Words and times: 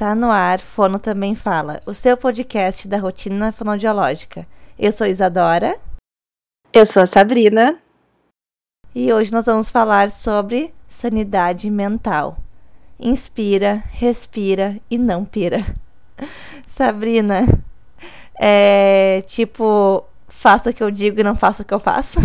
Está 0.00 0.14
no 0.14 0.30
ar, 0.30 0.60
Fono 0.60 0.98
Também 0.98 1.34
Fala, 1.34 1.78
o 1.84 1.92
seu 1.92 2.16
podcast 2.16 2.88
da 2.88 2.96
rotina 2.96 3.52
fonodiológica. 3.52 4.46
Eu 4.78 4.94
sou 4.94 5.06
Isadora. 5.06 5.76
Eu 6.72 6.86
sou 6.86 7.02
a 7.02 7.06
Sabrina. 7.06 7.78
E 8.94 9.12
hoje 9.12 9.30
nós 9.30 9.44
vamos 9.44 9.68
falar 9.68 10.10
sobre 10.10 10.72
sanidade 10.88 11.70
mental. 11.70 12.38
Inspira, 12.98 13.84
respira 13.90 14.80
e 14.90 14.96
não 14.96 15.22
pira. 15.22 15.66
Sabrina, 16.66 17.42
é 18.40 19.22
tipo, 19.26 20.02
faça 20.28 20.70
o 20.70 20.72
que 20.72 20.82
eu 20.82 20.90
digo 20.90 21.20
e 21.20 21.22
não 21.22 21.36
faça 21.36 21.62
o 21.62 21.66
que 21.66 21.74
eu 21.74 21.78
faço? 21.78 22.20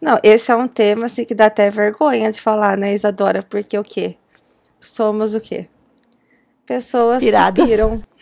Não, 0.00 0.18
esse 0.24 0.50
é 0.50 0.56
um 0.56 0.66
tema 0.66 1.06
assim 1.06 1.24
que 1.24 1.36
dá 1.36 1.46
até 1.46 1.70
vergonha 1.70 2.32
de 2.32 2.40
falar, 2.40 2.76
né, 2.76 2.94
Isadora? 2.94 3.44
Porque 3.44 3.78
o 3.78 3.84
quê? 3.84 4.16
Somos 4.80 5.36
o 5.36 5.40
quê? 5.40 5.68
Pessoas 6.66 7.20
Piradas. 7.22 7.64
piram. 7.66 8.02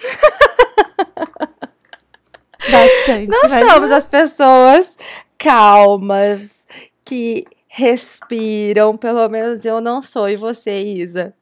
Bastante. 2.71 3.29
Não 3.29 3.41
mas- 3.49 3.69
somos 3.73 3.91
as 3.91 4.07
pessoas 4.07 4.97
calmas 5.39 6.65
que 7.05 7.45
respiram, 7.69 8.97
pelo 8.97 9.29
menos 9.29 9.65
eu 9.65 9.81
não 9.81 10.01
sou. 10.03 10.29
E 10.29 10.37
você, 10.37 10.83
Isa? 10.83 11.35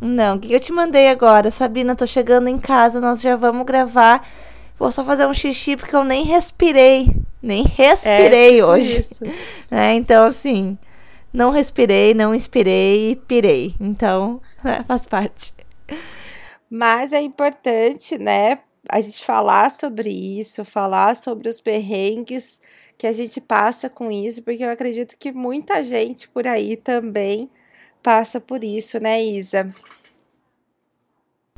Não, 0.00 0.36
o 0.36 0.40
que 0.40 0.52
eu 0.52 0.60
te 0.60 0.72
mandei 0.72 1.08
agora? 1.08 1.50
Sabrina, 1.50 1.94
tô 1.94 2.06
chegando 2.06 2.48
em 2.48 2.58
casa, 2.58 3.00
nós 3.00 3.20
já 3.20 3.36
vamos 3.36 3.64
gravar. 3.64 4.26
Vou 4.78 4.90
só 4.90 5.04
fazer 5.04 5.26
um 5.26 5.32
xixi 5.34 5.76
porque 5.76 5.94
eu 5.94 6.04
nem 6.04 6.24
respirei. 6.24 7.08
Nem 7.40 7.62
respirei 7.64 8.56
tipo 8.56 8.66
hoje. 8.68 9.06
né? 9.70 9.94
Então, 9.94 10.26
assim, 10.26 10.76
não 11.32 11.50
respirei, 11.50 12.14
não 12.14 12.34
inspirei 12.34 13.12
e 13.12 13.16
pirei. 13.16 13.74
Então, 13.80 14.40
né, 14.62 14.82
faz 14.88 15.06
parte. 15.06 15.54
Mas 16.74 17.12
é 17.12 17.20
importante, 17.20 18.16
né, 18.16 18.60
a 18.88 18.98
gente 18.98 19.22
falar 19.22 19.70
sobre 19.70 20.08
isso, 20.08 20.64
falar 20.64 21.14
sobre 21.14 21.46
os 21.50 21.60
perrengues 21.60 22.62
que 22.96 23.06
a 23.06 23.12
gente 23.12 23.42
passa 23.42 23.90
com 23.90 24.10
isso, 24.10 24.40
porque 24.42 24.64
eu 24.64 24.70
acredito 24.70 25.14
que 25.18 25.32
muita 25.32 25.82
gente 25.82 26.26
por 26.30 26.46
aí 26.46 26.74
também 26.74 27.50
passa 28.02 28.40
por 28.40 28.64
isso, 28.64 28.98
né, 28.98 29.22
Isa? 29.22 29.68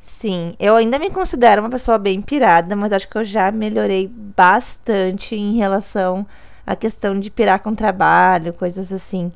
Sim, 0.02 0.56
eu 0.58 0.74
ainda 0.74 0.98
me 0.98 1.08
considero 1.10 1.62
uma 1.62 1.70
pessoa 1.70 1.96
bem 1.96 2.20
pirada, 2.20 2.74
mas 2.74 2.92
acho 2.92 3.08
que 3.08 3.16
eu 3.16 3.24
já 3.24 3.52
melhorei 3.52 4.08
bastante 4.08 5.36
em 5.36 5.56
relação 5.56 6.26
à 6.66 6.74
questão 6.74 7.14
de 7.14 7.30
pirar 7.30 7.60
com 7.60 7.72
trabalho, 7.72 8.52
coisas 8.52 8.92
assim. 8.92 9.30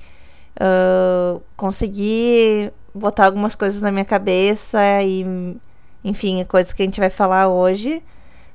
Ah, 0.58 1.39
consegui 1.56 2.72
botar 2.92 3.27
algumas 3.27 3.55
coisas 3.55 3.80
na 3.80 3.92
minha 3.92 4.05
cabeça 4.05 4.80
e, 5.02 5.24
enfim, 6.04 6.44
coisas 6.44 6.72
que 6.72 6.82
a 6.82 6.84
gente 6.84 7.00
vai 7.00 7.10
falar 7.10 7.48
hoje. 7.48 8.02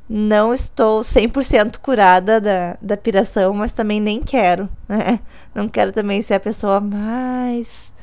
Não 0.09 0.53
estou 0.53 1.01
100% 1.01 1.77
curada 1.77 2.39
da, 2.41 2.77
da 2.81 2.97
piração, 2.97 3.53
mas 3.53 3.71
também 3.71 4.01
nem 4.01 4.21
quero, 4.21 4.69
né? 4.87 5.19
Não 5.55 5.69
quero 5.69 5.91
também 5.91 6.21
ser 6.21 6.33
a 6.33 6.39
pessoa 6.39 6.81
mais 6.81 7.93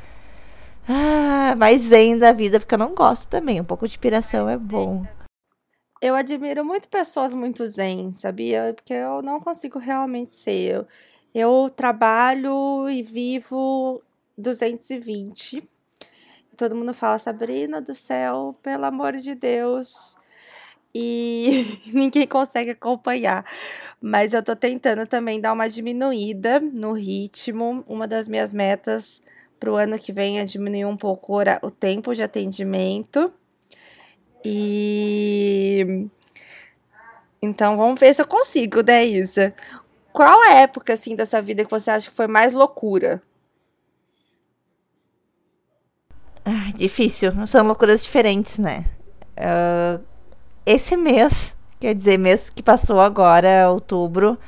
ah, 0.88 1.54
mais 1.56 1.82
zen 1.82 2.18
da 2.18 2.32
vida, 2.32 2.58
porque 2.58 2.74
eu 2.74 2.78
não 2.78 2.94
gosto 2.94 3.28
também. 3.28 3.60
Um 3.60 3.64
pouco 3.64 3.86
de 3.86 3.98
piração 3.98 4.48
é 4.48 4.56
bom. 4.56 5.06
Eu 6.02 6.16
admiro 6.16 6.64
muito 6.64 6.88
pessoas 6.88 7.32
muito 7.32 7.64
zen, 7.66 8.12
sabia? 8.14 8.72
Porque 8.74 8.92
eu 8.92 9.22
não 9.22 9.38
consigo 9.38 9.78
realmente 9.78 10.34
ser. 10.34 10.74
Eu, 10.74 10.86
eu 11.32 11.70
trabalho 11.70 12.88
e 12.90 13.02
vivo 13.02 14.02
220. 14.36 15.62
Todo 16.60 16.76
mundo 16.76 16.92
fala, 16.92 17.18
Sabrina 17.18 17.80
do 17.80 17.94
céu, 17.94 18.54
pelo 18.62 18.84
amor 18.84 19.16
de 19.16 19.34
Deus. 19.34 20.14
E 20.94 21.80
ninguém 21.90 22.26
consegue 22.26 22.72
acompanhar. 22.72 23.46
Mas 23.98 24.34
eu 24.34 24.42
tô 24.42 24.54
tentando 24.54 25.06
também 25.06 25.40
dar 25.40 25.54
uma 25.54 25.70
diminuída 25.70 26.60
no 26.60 26.92
ritmo. 26.92 27.82
Uma 27.88 28.06
das 28.06 28.28
minhas 28.28 28.52
metas 28.52 29.22
pro 29.58 29.76
ano 29.76 29.98
que 29.98 30.12
vem 30.12 30.38
é 30.38 30.44
diminuir 30.44 30.84
um 30.84 30.98
pouco 30.98 31.40
o 31.40 31.66
o 31.66 31.70
tempo 31.70 32.14
de 32.14 32.22
atendimento. 32.22 33.32
E 34.44 36.10
então 37.40 37.74
vamos 37.74 37.98
ver 37.98 38.14
se 38.14 38.20
eu 38.20 38.26
consigo, 38.26 38.82
né, 38.82 39.02
Isa? 39.06 39.54
Qual 40.12 40.42
a 40.42 40.52
época 40.56 40.92
assim 40.92 41.16
da 41.16 41.24
sua 41.24 41.40
vida 41.40 41.64
que 41.64 41.70
você 41.70 41.90
acha 41.90 42.10
que 42.10 42.16
foi 42.16 42.26
mais 42.26 42.52
loucura? 42.52 43.22
Ah, 46.44 46.69
difícil. 46.80 47.32
São 47.46 47.66
loucuras 47.66 48.02
diferentes, 48.02 48.58
né? 48.58 48.84
Ah, 49.36 50.00
esse 50.66 50.96
mês, 50.96 51.56
quer 51.80 51.94
dizer, 51.94 52.18
mês 52.18 52.50
que 52.50 52.62
passou 52.62 53.00
agora, 53.00 53.70
outubro, 53.70 54.38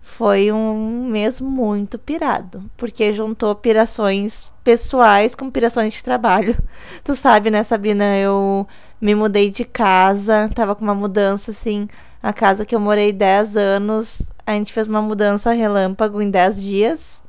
foi 0.00 0.52
um 0.52 1.06
mês 1.08 1.40
muito 1.40 1.98
pirado. 1.98 2.70
Porque 2.76 3.12
juntou 3.12 3.54
pirações 3.54 4.48
pessoais 4.62 5.34
com 5.34 5.50
pirações 5.50 5.94
de 5.94 6.04
trabalho. 6.04 6.56
Tu 7.04 7.14
sabe, 7.14 7.50
né, 7.50 7.62
Sabrina? 7.62 8.16
Eu 8.16 8.66
me 9.00 9.14
mudei 9.14 9.50
de 9.50 9.64
casa, 9.64 10.48
tava 10.54 10.74
com 10.74 10.82
uma 10.84 10.94
mudança 10.94 11.50
assim. 11.50 11.88
A 12.22 12.32
casa 12.32 12.66
que 12.66 12.74
eu 12.74 12.80
morei 12.80 13.12
10 13.12 13.56
anos, 13.56 14.30
a 14.46 14.52
gente 14.52 14.72
fez 14.72 14.86
uma 14.86 15.00
mudança 15.02 15.52
relâmpago 15.52 16.20
em 16.20 16.30
10 16.30 16.60
dias. 16.60 17.24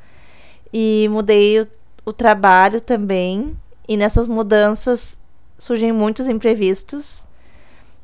E 0.73 1.07
mudei 1.09 1.61
o, 1.61 1.67
o 2.05 2.13
trabalho 2.13 2.81
também. 2.81 3.55
E 3.91 3.97
nessas 3.97 4.25
mudanças 4.25 5.19
surgem 5.57 5.91
muitos 5.91 6.29
imprevistos. 6.29 7.27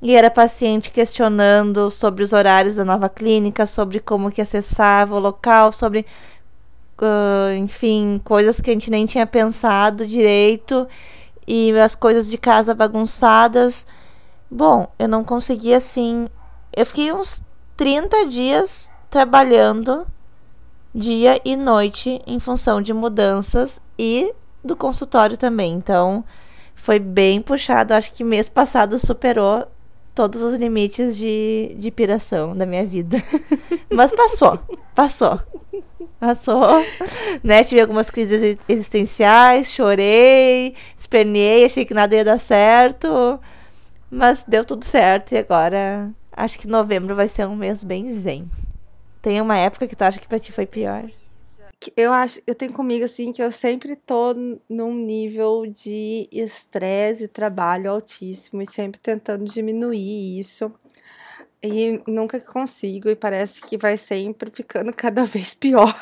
E 0.01 0.17
era 0.17 0.29
paciente 0.29 0.91
questionando 0.91 1.89
sobre 1.89 2.25
os 2.25 2.33
horários 2.33 2.75
da 2.75 2.83
nova 2.83 3.07
clínica, 3.07 3.65
sobre 3.65 4.01
como 4.01 4.29
que 4.29 4.41
acessava 4.41 5.15
o 5.15 5.19
local, 5.19 5.71
sobre, 5.71 6.05
ah, 6.97 7.55
enfim, 7.55 8.19
coisas 8.25 8.59
que 8.59 8.69
a 8.69 8.73
gente 8.73 8.91
nem 8.91 9.05
tinha 9.05 9.25
pensado 9.25 10.05
direito 10.05 10.85
e 11.47 11.71
as 11.79 11.95
coisas 11.95 12.27
de 12.27 12.37
casa 12.37 12.75
bagunçadas. 12.75 13.87
Bom, 14.51 14.91
eu 14.99 15.07
não 15.07 15.23
consegui 15.23 15.73
assim. 15.73 16.27
Eu 16.75 16.85
fiquei 16.85 17.13
uns 17.13 17.41
30 17.77 18.25
dias 18.25 18.89
trabalhando 19.09 20.05
dia 20.93 21.39
e 21.45 21.55
noite 21.55 22.21
em 22.27 22.39
função 22.41 22.81
de 22.81 22.91
mudanças 22.91 23.79
e 23.97 24.35
do 24.67 24.75
consultório 24.75 25.37
também. 25.37 25.73
Então, 25.73 26.23
foi 26.75 26.99
bem 26.99 27.41
puxado. 27.41 27.93
Acho 27.93 28.11
que 28.11 28.23
mês 28.23 28.47
passado 28.47 28.99
superou 28.99 29.65
todos 30.13 30.41
os 30.41 30.53
limites 30.55 31.15
de, 31.17 31.75
de 31.77 31.89
piração 31.91 32.55
da 32.55 32.65
minha 32.65 32.85
vida. 32.85 33.17
Mas 33.91 34.11
passou, 34.11 34.59
passou. 34.93 35.39
Passou, 36.19 36.83
né? 37.43 37.63
Tive 37.63 37.81
algumas 37.81 38.09
crises 38.09 38.41
exi- 38.41 38.59
existenciais, 38.67 39.71
chorei, 39.71 40.73
esperneei, 40.97 41.63
achei 41.65 41.85
que 41.85 41.93
nada 41.93 42.15
ia 42.15 42.25
dar 42.25 42.39
certo. 42.39 43.39
Mas 44.09 44.43
deu 44.43 44.65
tudo 44.65 44.83
certo 44.83 45.33
e 45.33 45.37
agora 45.37 46.09
acho 46.31 46.57
que 46.57 46.67
novembro 46.67 47.13
vai 47.15 47.27
ser 47.27 47.45
um 47.47 47.55
mês 47.55 47.83
bem 47.83 48.09
zen. 48.09 48.49
Tem 49.21 49.39
uma 49.39 49.57
época 49.57 49.87
que 49.87 49.95
tu 49.95 50.01
acha 50.01 50.19
que 50.19 50.27
pra 50.27 50.39
ti 50.39 50.51
foi 50.51 50.65
pior? 50.65 51.03
Eu 51.95 52.11
acho, 52.11 52.41
eu 52.45 52.55
tenho 52.55 52.73
comigo 52.73 53.05
assim 53.05 53.31
que 53.31 53.41
eu 53.41 53.51
sempre 53.51 53.95
tô 53.95 54.33
num 54.67 54.93
nível 54.93 55.65
de 55.67 56.27
estresse 56.31 57.25
e 57.25 57.27
trabalho 57.27 57.91
altíssimo 57.91 58.61
e 58.61 58.65
sempre 58.65 58.99
tentando 58.99 59.45
diminuir 59.45 60.39
isso. 60.39 60.73
E 61.61 62.01
nunca 62.07 62.39
consigo 62.39 63.09
e 63.09 63.15
parece 63.15 63.61
que 63.61 63.77
vai 63.77 63.97
sempre 63.97 64.51
ficando 64.51 64.91
cada 64.95 65.23
vez 65.23 65.53
pior. 65.53 65.93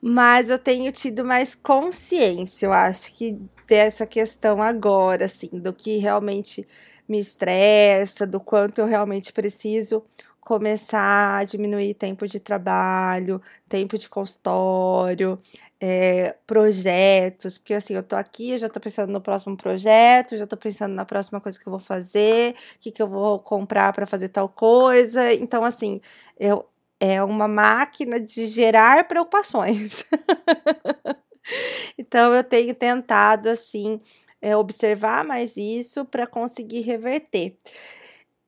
Mas 0.00 0.48
eu 0.48 0.58
tenho 0.58 0.90
tido 0.92 1.24
mais 1.24 1.54
consciência, 1.54 2.66
eu 2.66 2.72
acho 2.72 3.12
que 3.14 3.36
dessa 3.66 4.06
questão 4.06 4.62
agora, 4.62 5.26
assim, 5.26 5.48
do 5.52 5.72
que 5.72 5.98
realmente 5.98 6.66
me 7.08 7.18
estressa, 7.18 8.26
do 8.26 8.40
quanto 8.40 8.80
eu 8.80 8.86
realmente 8.86 9.32
preciso 9.32 10.02
começar 10.50 11.38
a 11.38 11.44
diminuir 11.44 11.94
tempo 11.94 12.26
de 12.26 12.40
trabalho, 12.40 13.40
tempo 13.68 13.96
de 13.96 14.08
consultório, 14.08 15.38
é, 15.80 16.34
projetos, 16.44 17.56
porque 17.56 17.72
assim, 17.72 17.94
eu 17.94 18.02
tô 18.02 18.16
aqui, 18.16 18.50
eu 18.50 18.58
já 18.58 18.68
tô 18.68 18.80
pensando 18.80 19.12
no 19.12 19.20
próximo 19.20 19.56
projeto, 19.56 20.36
já 20.36 20.48
tô 20.48 20.56
pensando 20.56 20.92
na 20.92 21.04
próxima 21.04 21.40
coisa 21.40 21.56
que 21.56 21.64
eu 21.68 21.70
vou 21.70 21.78
fazer, 21.78 22.56
o 22.76 22.80
que, 22.80 22.90
que 22.90 23.00
eu 23.00 23.06
vou 23.06 23.38
comprar 23.38 23.92
para 23.92 24.06
fazer 24.06 24.30
tal 24.30 24.48
coisa. 24.48 25.32
Então, 25.32 25.62
assim, 25.62 26.00
eu, 26.36 26.66
é 26.98 27.22
uma 27.22 27.46
máquina 27.46 28.18
de 28.18 28.46
gerar 28.46 29.06
preocupações. 29.06 30.04
então, 31.96 32.34
eu 32.34 32.42
tenho 32.42 32.74
tentado, 32.74 33.48
assim, 33.50 34.00
é, 34.42 34.56
observar 34.56 35.24
mais 35.24 35.56
isso 35.56 36.04
para 36.04 36.26
conseguir 36.26 36.80
reverter. 36.80 37.56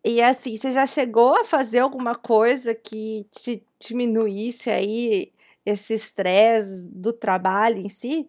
E 0.05 0.21
assim, 0.21 0.57
você 0.57 0.71
já 0.71 0.85
chegou 0.85 1.37
a 1.39 1.45
fazer 1.45 1.79
alguma 1.79 2.15
coisa 2.15 2.75
que 2.75 3.27
te 3.31 3.63
diminuísse 3.79 4.69
aí 4.69 5.33
esse 5.65 5.95
estresse 5.95 6.85
do 6.87 7.13
trabalho 7.13 7.79
em 7.79 7.89
si? 7.89 8.29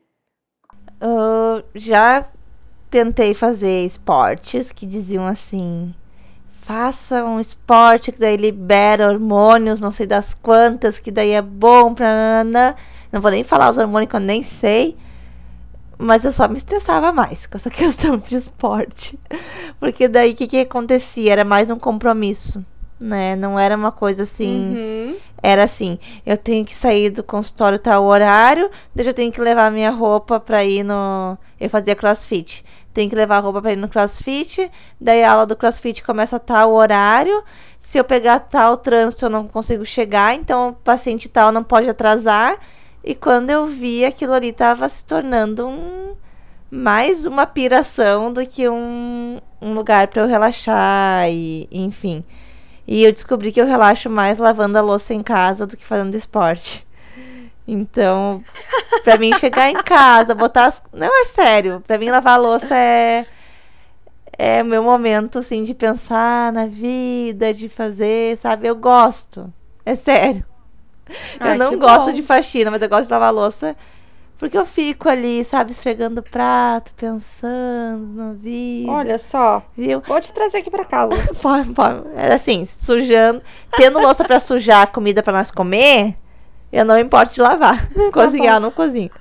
Ah, 1.02 1.64
já 1.74 2.30
tentei 2.92 3.34
fazer 3.34 3.86
esportes 3.86 4.72
que 4.72 4.86
diziam 4.86 5.26
assim: 5.26 5.94
faça 6.48 7.26
um 7.26 7.40
esporte 7.40 8.12
que 8.12 8.20
daí 8.20 8.38
libera 8.38 9.10
hormônios, 9.10 9.80
não 9.80 9.92
sei 9.92 10.06
das 10.06 10.34
quantas, 10.34 11.00
que 11.00 11.12
daí 11.12 11.32
é 11.32 11.42
bom 11.42 11.94
pra. 11.94 12.08
Nanana. 12.08 12.76
Não 13.12 13.20
vou 13.20 13.32
nem 13.32 13.44
falar 13.44 13.70
os 13.70 13.78
hormônios 13.78 14.10
que 14.10 14.16
eu 14.16 14.20
nem 14.20 14.44
sei. 14.44 14.96
Mas 15.98 16.26
eu 16.26 16.34
só 16.34 16.48
me 16.48 16.58
estressava 16.58 17.12
mais 17.12 17.46
com 17.48 17.58
essa 17.58 17.70
questão 17.72 18.18
de 18.18 18.36
esporte. 18.36 19.20
Porque 19.80 20.08
daí 20.08 20.32
o 20.32 20.36
que, 20.36 20.48
que 20.48 20.60
acontecia? 20.60 21.32
Era 21.32 21.46
mais 21.46 21.70
um 21.70 21.80
compromisso 21.80 22.64
né? 23.04 23.36
Não 23.36 23.60
era 23.60 23.76
uma 23.76 23.92
coisa 23.92 24.24
assim. 24.24 24.76
Uhum. 24.76 25.18
Era 25.42 25.64
assim: 25.64 26.00
eu 26.26 26.38
tenho 26.38 26.66
que 26.66 26.76
sair 26.76 27.10
do 27.10 27.24
consultório 27.24 27.78
tal 27.78 28.04
horário, 28.06 28.72
deixa 28.96 29.10
eu 29.10 29.14
tenho 29.14 29.32
que 29.32 29.42
levar 29.42 29.70
minha 29.72 29.92
roupa 29.92 30.40
pra 30.40 30.64
ir 30.64 30.84
no. 30.84 31.38
Eu 31.60 31.70
fazia 31.70 31.96
crossfit. 31.96 32.64
Tem 32.94 33.10
que 33.10 33.16
levar 33.16 33.38
a 33.38 33.40
roupa 33.40 33.62
pra 33.62 33.74
ir 33.74 33.76
no 33.76 33.90
crossfit. 33.90 34.72
Daí 35.02 35.24
a 35.24 35.32
aula 35.32 35.46
do 35.46 35.56
crossfit 35.56 36.04
começa 36.04 36.38
a 36.38 36.40
tal 36.40 36.72
horário. 36.74 37.44
Se 37.80 37.98
eu 37.98 38.04
pegar 38.04 38.40
tal 38.40 38.78
trânsito, 38.78 39.26
eu 39.26 39.30
não 39.30 39.48
consigo 39.48 39.86
chegar. 39.86 40.36
Então 40.36 40.70
o 40.70 40.74
paciente 40.74 41.28
tal 41.28 41.52
não 41.52 41.64
pode 41.64 41.90
atrasar. 41.90 42.58
E 43.04 43.14
quando 43.14 43.50
eu 43.50 43.66
vi, 43.66 44.06
aquilo 44.06 44.34
ali 44.34 44.54
tava 44.54 44.88
se 44.88 45.04
tornando 45.06 45.68
um. 45.68 46.16
Mais 46.72 47.26
uma 47.26 47.46
piração 47.46 48.34
do 48.34 48.44
que 48.48 48.68
um, 48.68 49.40
um 49.62 49.74
lugar 49.74 50.08
para 50.08 50.24
eu 50.24 50.28
relaxar 50.28 51.30
e, 51.30 51.68
enfim. 51.72 52.24
E 52.88 53.04
eu 53.04 53.12
descobri 53.12 53.52
que 53.52 53.62
eu 53.62 53.66
relaxo 53.68 54.10
mais 54.10 54.40
lavando 54.40 54.78
a 54.78 54.82
louça 54.82 55.14
em 55.14 55.22
casa 55.22 55.68
do 55.68 55.78
que 55.78 55.86
fazendo 55.86 56.16
esporte. 56.16 56.88
Então, 57.68 58.44
pra 59.04 59.18
mim 59.18 59.34
chegar 59.38 59.70
em 59.70 59.76
casa, 59.84 60.34
botar 60.34 60.66
as... 60.66 60.82
Não, 60.92 61.22
é 61.22 61.26
sério. 61.26 61.82
Pra 61.86 61.98
mim 61.98 62.10
lavar 62.10 62.34
a 62.34 62.42
louça 62.42 62.76
é... 62.76 63.26
É 64.36 64.64
o 64.64 64.66
meu 64.66 64.82
momento, 64.82 65.40
assim, 65.40 65.62
de 65.62 65.76
pensar 65.76 66.52
na 66.52 66.66
vida, 66.66 67.54
de 67.54 67.70
fazer, 67.70 68.36
sabe? 68.36 68.68
Eu 68.68 68.76
gosto. 68.76 69.54
É 69.86 69.94
sério. 69.94 70.44
Ai, 71.40 71.54
eu 71.54 71.58
não 71.58 71.78
gosto 71.78 72.08
bom. 72.08 72.14
de 72.14 72.22
faxina, 72.22 72.72
mas 72.72 72.82
eu 72.82 72.90
gosto 72.90 73.06
de 73.06 73.12
lavar 73.12 73.34
louça 73.34 73.76
porque 74.44 74.58
eu 74.58 74.66
fico 74.66 75.08
ali, 75.08 75.46
sabe, 75.46 75.72
esfregando 75.72 76.20
o 76.20 76.24
prato, 76.24 76.92
pensando 76.98 78.06
na 78.14 78.34
vida. 78.34 78.92
Olha 78.92 79.18
só. 79.18 79.64
Viu? 79.78 80.02
Vou 80.02 80.20
te 80.20 80.34
trazer 80.34 80.58
aqui 80.58 80.70
pra 80.70 80.84
casa. 80.84 81.16
pode, 81.42 81.72
pode. 81.72 82.02
Era 82.14 82.36
assim, 82.36 82.66
sujando. 82.66 83.42
Tendo 83.78 84.00
louça 84.00 84.26
pra 84.26 84.42
sujar 84.42 84.82
a 84.82 84.88
comida 84.88 85.24
pra 85.24 85.32
nós 85.32 85.50
comer, 85.50 86.18
eu 86.74 86.84
não 86.84 87.00
importo 87.00 87.34
de 87.34 87.42
lavar. 87.42 87.88
Tá 87.94 88.12
Cozinhar, 88.12 88.60
não 88.60 88.70
cozinho. 88.70 89.12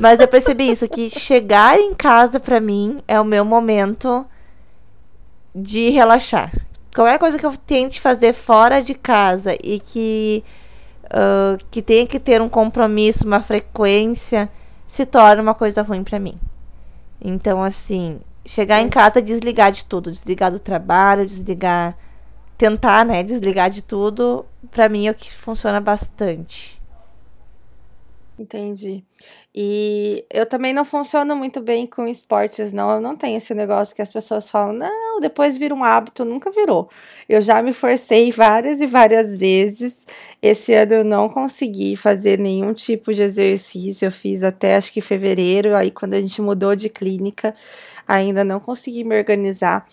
Mas 0.00 0.18
eu 0.18 0.26
percebi 0.26 0.68
isso, 0.68 0.88
que 0.88 1.10
chegar 1.10 1.78
em 1.78 1.94
casa 1.94 2.40
pra 2.40 2.58
mim 2.58 3.00
é 3.06 3.20
o 3.20 3.24
meu 3.24 3.44
momento 3.44 4.26
de 5.54 5.90
relaxar. 5.90 6.50
Qualquer 6.92 7.20
coisa 7.20 7.38
que 7.38 7.46
eu 7.46 7.56
tente 7.56 8.00
fazer 8.00 8.32
fora 8.32 8.82
de 8.82 8.94
casa 8.94 9.54
e 9.62 9.78
que 9.78 10.42
uh, 11.06 11.58
que 11.70 11.82
tenha 11.82 12.06
que 12.06 12.18
ter 12.18 12.40
um 12.40 12.48
compromisso, 12.48 13.26
uma 13.26 13.42
frequência, 13.42 14.48
se 14.86 15.04
torna 15.04 15.42
uma 15.42 15.54
coisa 15.54 15.82
ruim 15.82 16.04
para 16.04 16.18
mim. 16.18 16.36
Então, 17.20 17.62
assim, 17.62 18.20
chegar 18.44 18.80
em 18.80 18.88
casa 18.88 19.20
desligar 19.20 19.72
de 19.72 19.84
tudo, 19.84 20.10
desligar 20.10 20.50
do 20.50 20.60
trabalho, 20.60 21.26
desligar, 21.26 21.96
tentar, 22.56 23.04
né, 23.04 23.22
desligar 23.22 23.70
de 23.70 23.82
tudo, 23.82 24.46
para 24.70 24.88
mim 24.88 25.06
é 25.06 25.10
o 25.10 25.14
que 25.14 25.32
funciona 25.32 25.80
bastante. 25.80 26.75
Entendi. 28.38 29.02
E 29.54 30.26
eu 30.30 30.44
também 30.44 30.70
não 30.74 30.84
funciono 30.84 31.34
muito 31.34 31.58
bem 31.58 31.86
com 31.86 32.06
esportes, 32.06 32.70
não. 32.70 32.90
Eu 32.90 33.00
não 33.00 33.16
tenho 33.16 33.38
esse 33.38 33.54
negócio 33.54 33.96
que 33.96 34.02
as 34.02 34.12
pessoas 34.12 34.50
falam, 34.50 34.74
não, 34.74 35.20
depois 35.20 35.56
vira 35.56 35.74
um 35.74 35.82
hábito, 35.82 36.22
nunca 36.22 36.50
virou. 36.50 36.90
Eu 37.26 37.40
já 37.40 37.62
me 37.62 37.72
forcei 37.72 38.30
várias 38.30 38.82
e 38.82 38.86
várias 38.86 39.36
vezes. 39.38 40.06
Esse 40.42 40.74
ano 40.74 40.92
eu 40.92 41.04
não 41.04 41.30
consegui 41.30 41.96
fazer 41.96 42.38
nenhum 42.38 42.74
tipo 42.74 43.14
de 43.14 43.22
exercício. 43.22 44.06
Eu 44.06 44.12
fiz 44.12 44.44
até 44.44 44.76
acho 44.76 44.92
que 44.92 45.00
fevereiro, 45.00 45.74
aí 45.74 45.90
quando 45.90 46.12
a 46.12 46.20
gente 46.20 46.42
mudou 46.42 46.76
de 46.76 46.90
clínica, 46.90 47.54
ainda 48.06 48.44
não 48.44 48.60
consegui 48.60 49.02
me 49.02 49.16
organizar 49.16 49.86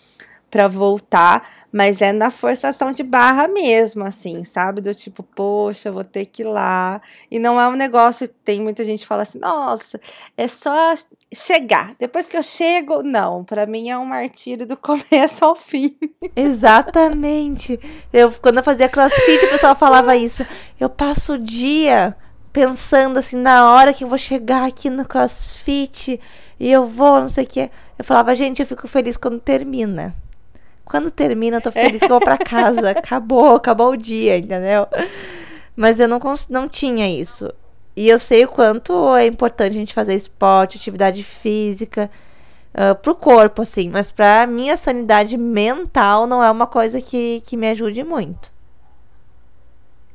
para 0.54 0.68
voltar, 0.68 1.50
mas 1.72 2.00
é 2.00 2.12
na 2.12 2.30
forçação 2.30 2.92
de 2.92 3.02
barra 3.02 3.48
mesmo, 3.48 4.04
assim, 4.04 4.44
sabe? 4.44 4.80
Do 4.80 4.94
tipo, 4.94 5.20
poxa, 5.20 5.90
vou 5.90 6.04
ter 6.04 6.26
que 6.26 6.42
ir 6.42 6.46
lá. 6.46 7.02
E 7.28 7.40
não 7.40 7.60
é 7.60 7.66
um 7.66 7.74
negócio, 7.74 8.28
tem 8.28 8.60
muita 8.60 8.84
gente 8.84 9.00
que 9.00 9.06
fala 9.06 9.22
assim, 9.22 9.40
nossa, 9.40 10.00
é 10.36 10.46
só 10.46 10.94
chegar. 11.34 11.96
Depois 11.98 12.28
que 12.28 12.36
eu 12.36 12.42
chego, 12.44 13.02
não, 13.02 13.42
para 13.42 13.66
mim 13.66 13.90
é 13.90 13.98
um 13.98 14.04
martírio 14.04 14.64
do 14.64 14.76
começo 14.78 15.44
ao 15.44 15.56
fim. 15.56 15.96
Exatamente. 16.36 17.76
Eu 18.12 18.30
quando 18.30 18.58
eu 18.58 18.62
fazia 18.62 18.88
CrossFit, 18.88 19.46
o 19.46 19.50
pessoal 19.50 19.74
falava 19.74 20.14
isso. 20.14 20.46
Eu 20.78 20.88
passo 20.88 21.32
o 21.32 21.38
dia 21.38 22.16
pensando 22.52 23.18
assim, 23.18 23.36
na 23.36 23.72
hora 23.72 23.92
que 23.92 24.04
eu 24.04 24.08
vou 24.08 24.18
chegar 24.18 24.68
aqui 24.68 24.88
no 24.88 25.04
CrossFit 25.04 26.20
e 26.60 26.70
eu 26.70 26.86
vou, 26.86 27.22
não 27.22 27.28
sei 27.28 27.42
o 27.42 27.48
que. 27.48 27.68
Eu 27.98 28.04
falava, 28.04 28.32
gente, 28.36 28.60
eu 28.60 28.66
fico 28.66 28.86
feliz 28.86 29.16
quando 29.16 29.40
termina. 29.40 30.14
Quando 30.84 31.10
termina, 31.10 31.56
eu 31.56 31.62
tô 31.62 31.72
feliz 31.72 31.98
que 31.98 32.04
eu 32.04 32.08
vou 32.08 32.20
pra 32.20 32.38
casa. 32.38 32.90
Acabou, 32.96 33.56
acabou 33.56 33.92
o 33.92 33.96
dia, 33.96 34.36
entendeu? 34.36 34.86
Mas 35.74 35.98
eu 35.98 36.06
não, 36.06 36.20
não 36.50 36.68
tinha 36.68 37.08
isso. 37.08 37.52
E 37.96 38.08
eu 38.08 38.18
sei 38.18 38.44
o 38.44 38.48
quanto 38.48 39.14
é 39.16 39.26
importante 39.26 39.70
a 39.70 39.78
gente 39.78 39.94
fazer 39.94 40.14
esporte, 40.14 40.76
atividade 40.76 41.22
física, 41.22 42.10
uh, 42.74 42.94
pro 43.00 43.14
corpo, 43.14 43.62
assim. 43.62 43.88
Mas 43.88 44.10
pra 44.10 44.46
minha 44.46 44.76
sanidade 44.76 45.36
mental 45.36 46.26
não 46.26 46.42
é 46.42 46.50
uma 46.50 46.66
coisa 46.66 47.00
que, 47.00 47.40
que 47.46 47.56
me 47.56 47.68
ajude 47.68 48.02
muito. 48.02 48.52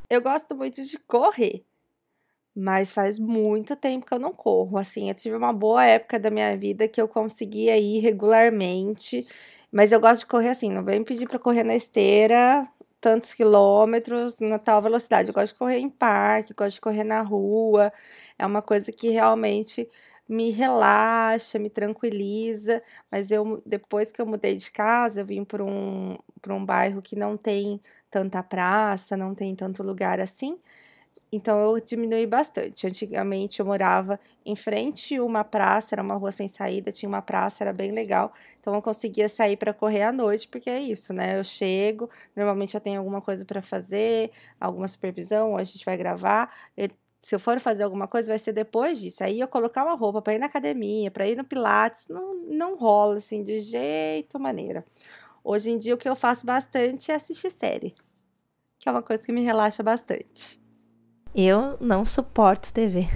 Eu 0.08 0.20
gosto 0.20 0.54
muito 0.54 0.84
de 0.84 0.98
correr. 0.98 1.64
Mas 2.54 2.92
faz 2.92 3.18
muito 3.18 3.76
tempo 3.76 4.04
que 4.04 4.12
eu 4.12 4.18
não 4.18 4.32
corro. 4.32 4.76
Assim, 4.76 5.08
eu 5.08 5.14
tive 5.14 5.36
uma 5.36 5.52
boa 5.52 5.84
época 5.84 6.18
da 6.18 6.30
minha 6.30 6.56
vida 6.56 6.88
que 6.88 7.00
eu 7.00 7.08
conseguia 7.08 7.78
ir 7.78 8.00
regularmente. 8.00 9.26
Mas 9.72 9.92
eu 9.92 10.00
gosto 10.00 10.20
de 10.22 10.26
correr 10.26 10.48
assim, 10.50 10.70
não 10.70 10.82
vem 10.84 11.04
pedir 11.04 11.28
para 11.28 11.38
correr 11.38 11.62
na 11.64 11.74
esteira 11.76 12.64
tantos 13.00 13.32
quilômetros 13.32 14.40
na 14.40 14.58
tal 14.58 14.82
velocidade. 14.82 15.28
Eu 15.30 15.34
gosto 15.34 15.52
de 15.54 15.58
correr 15.58 15.78
em 15.78 15.88
parque, 15.88 16.52
gosto 16.54 16.74
de 16.76 16.80
correr 16.82 17.04
na 17.04 17.22
rua. 17.22 17.92
É 18.38 18.44
uma 18.46 18.60
coisa 18.62 18.92
que 18.92 19.08
realmente 19.10 19.88
me 20.28 20.50
relaxa, 20.50 21.58
me 21.58 21.70
tranquiliza. 21.70 22.82
Mas 23.10 23.30
eu 23.30 23.62
depois 23.64 24.12
que 24.12 24.20
eu 24.20 24.26
mudei 24.26 24.56
de 24.56 24.70
casa, 24.70 25.20
eu 25.20 25.24
vim 25.24 25.44
para 25.44 25.64
um, 25.64 26.18
um 26.48 26.64
bairro 26.64 27.00
que 27.02 27.16
não 27.16 27.36
tem 27.36 27.80
tanta 28.10 28.42
praça, 28.42 29.16
não 29.16 29.34
tem 29.34 29.54
tanto 29.56 29.82
lugar 29.82 30.20
assim. 30.20 30.58
Então 31.32 31.60
eu 31.76 31.80
diminui 31.80 32.26
bastante. 32.26 32.86
Antigamente 32.86 33.60
eu 33.60 33.66
morava 33.66 34.18
em 34.44 34.56
frente 34.56 35.16
a 35.16 35.24
uma 35.24 35.44
praça, 35.44 35.94
era 35.94 36.02
uma 36.02 36.16
rua 36.16 36.32
sem 36.32 36.48
saída, 36.48 36.90
tinha 36.90 37.08
uma 37.08 37.22
praça, 37.22 37.62
era 37.62 37.72
bem 37.72 37.92
legal. 37.92 38.32
Então 38.58 38.74
eu 38.74 38.82
conseguia 38.82 39.28
sair 39.28 39.56
para 39.56 39.72
correr 39.72 40.02
à 40.02 40.12
noite, 40.12 40.48
porque 40.48 40.68
é 40.68 40.80
isso, 40.80 41.12
né? 41.12 41.38
Eu 41.38 41.44
chego, 41.44 42.10
normalmente 42.34 42.74
eu 42.74 42.80
tenho 42.80 42.98
alguma 42.98 43.20
coisa 43.20 43.44
para 43.44 43.62
fazer, 43.62 44.32
alguma 44.60 44.88
supervisão, 44.88 45.52
ou 45.52 45.56
a 45.56 45.64
gente 45.64 45.84
vai 45.84 45.96
gravar. 45.96 46.52
E 46.76 46.90
se 47.20 47.34
eu 47.34 47.38
for 47.40 47.60
fazer 47.60 47.84
alguma 47.84 48.08
coisa, 48.08 48.32
vai 48.32 48.38
ser 48.38 48.52
depois 48.52 48.98
disso. 49.00 49.22
Aí 49.22 49.38
eu 49.40 49.46
colocar 49.48 49.84
uma 49.84 49.94
roupa 49.94 50.20
para 50.22 50.34
ir 50.34 50.38
na 50.38 50.46
academia, 50.46 51.10
para 51.10 51.28
ir 51.28 51.36
no 51.36 51.44
Pilates, 51.44 52.08
não, 52.08 52.34
não 52.46 52.76
rola 52.76 53.16
assim 53.16 53.44
de 53.44 53.60
jeito 53.60 54.38
maneira. 54.40 54.84
Hoje 55.44 55.70
em 55.70 55.78
dia 55.78 55.94
o 55.94 55.98
que 55.98 56.08
eu 56.08 56.16
faço 56.16 56.46
bastante 56.46 57.12
é 57.12 57.14
assistir 57.14 57.50
série, 57.50 57.94
que 58.78 58.88
é 58.88 58.92
uma 58.92 59.02
coisa 59.02 59.24
que 59.24 59.32
me 59.32 59.42
relaxa 59.42 59.82
bastante. 59.82 60.60
Eu 61.34 61.76
não 61.80 62.04
suporto 62.04 62.72
TV. 62.72 63.08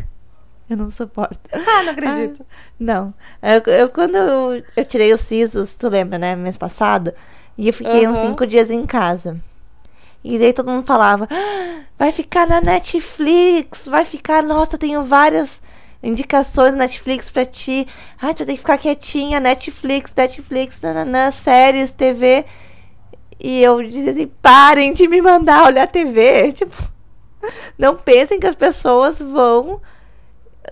Eu 0.69 0.77
não 0.77 0.91
suporto. 0.91 1.39
Ah, 1.53 1.83
não 1.83 1.93
acredito. 1.93 2.45
Ah, 2.49 2.55
não. 2.79 3.15
Eu, 3.43 3.73
eu 3.73 3.89
quando 3.89 4.17
eu, 4.17 4.63
eu, 4.77 4.85
tirei 4.85 5.13
os 5.13 5.21
sisos, 5.21 5.77
tu 5.77 5.89
lembra, 5.89 6.19
né? 6.19 6.35
Mês 6.35 6.57
passado. 6.57 7.13
E 7.57 7.69
eu 7.69 7.73
fiquei 7.73 8.07
uhum. 8.07 8.13
uns 8.13 8.19
cinco 8.19 8.47
dias 8.47 8.71
em 8.71 8.87
casa. 8.87 9.39
E 10.23 10.39
daí 10.39 10.53
todo 10.53 10.71
mundo 10.71 10.87
falava: 10.87 11.29
ah, 11.31 11.81
vai 11.99 12.11
ficar 12.13 12.47
na 12.47 12.61
Netflix, 12.61 13.87
vai 13.87 14.05
ficar. 14.05 14.43
Nossa, 14.43 14.77
eu 14.77 14.79
tenho 14.79 15.05
várias 15.05 15.63
indicações 16.03 16.73
na 16.73 16.81
Netflix 16.81 17.29
pra 17.29 17.45
ti. 17.45 17.87
Ai, 18.21 18.33
tu 18.33 18.47
tem 18.47 18.55
que 18.55 18.61
ficar 18.61 18.79
quietinha. 18.79 19.39
Netflix, 19.41 20.15
Netflix, 20.17 20.81
nananã, 20.81 21.31
séries, 21.31 21.93
TV. 21.93 22.47
E 23.39 23.63
eu 23.63 23.83
dizia 23.83 24.13
assim: 24.13 24.27
parem 24.41 24.95
de 24.95 25.07
me 25.07 25.21
mandar 25.21 25.67
olhar 25.67 25.87
TV. 25.87 26.53
Tipo. 26.57 26.94
Não 27.79 27.97
pensem 27.97 28.39
que 28.39 28.47
as 28.47 28.55
pessoas 28.55 29.19
vão 29.19 29.81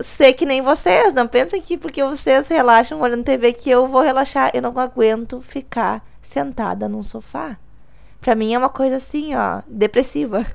ser 0.01 0.33
que 0.33 0.45
nem 0.45 0.61
vocês. 0.61 1.13
Não 1.13 1.27
pensem 1.27 1.61
que 1.61 1.77
porque 1.77 2.03
vocês 2.03 2.47
relaxam 2.47 2.99
olhando 2.99 3.23
TV 3.23 3.53
que 3.53 3.69
eu 3.69 3.87
vou 3.87 4.01
relaxar. 4.01 4.51
Eu 4.53 4.61
não 4.61 4.77
aguento 4.79 5.41
ficar 5.41 6.03
sentada 6.21 6.87
num 6.87 7.03
sofá. 7.03 7.57
Pra 8.21 8.35
mim 8.35 8.53
é 8.53 8.57
uma 8.57 8.69
coisa 8.69 8.95
assim, 8.97 9.35
ó, 9.35 9.61
depressiva. 9.67 10.45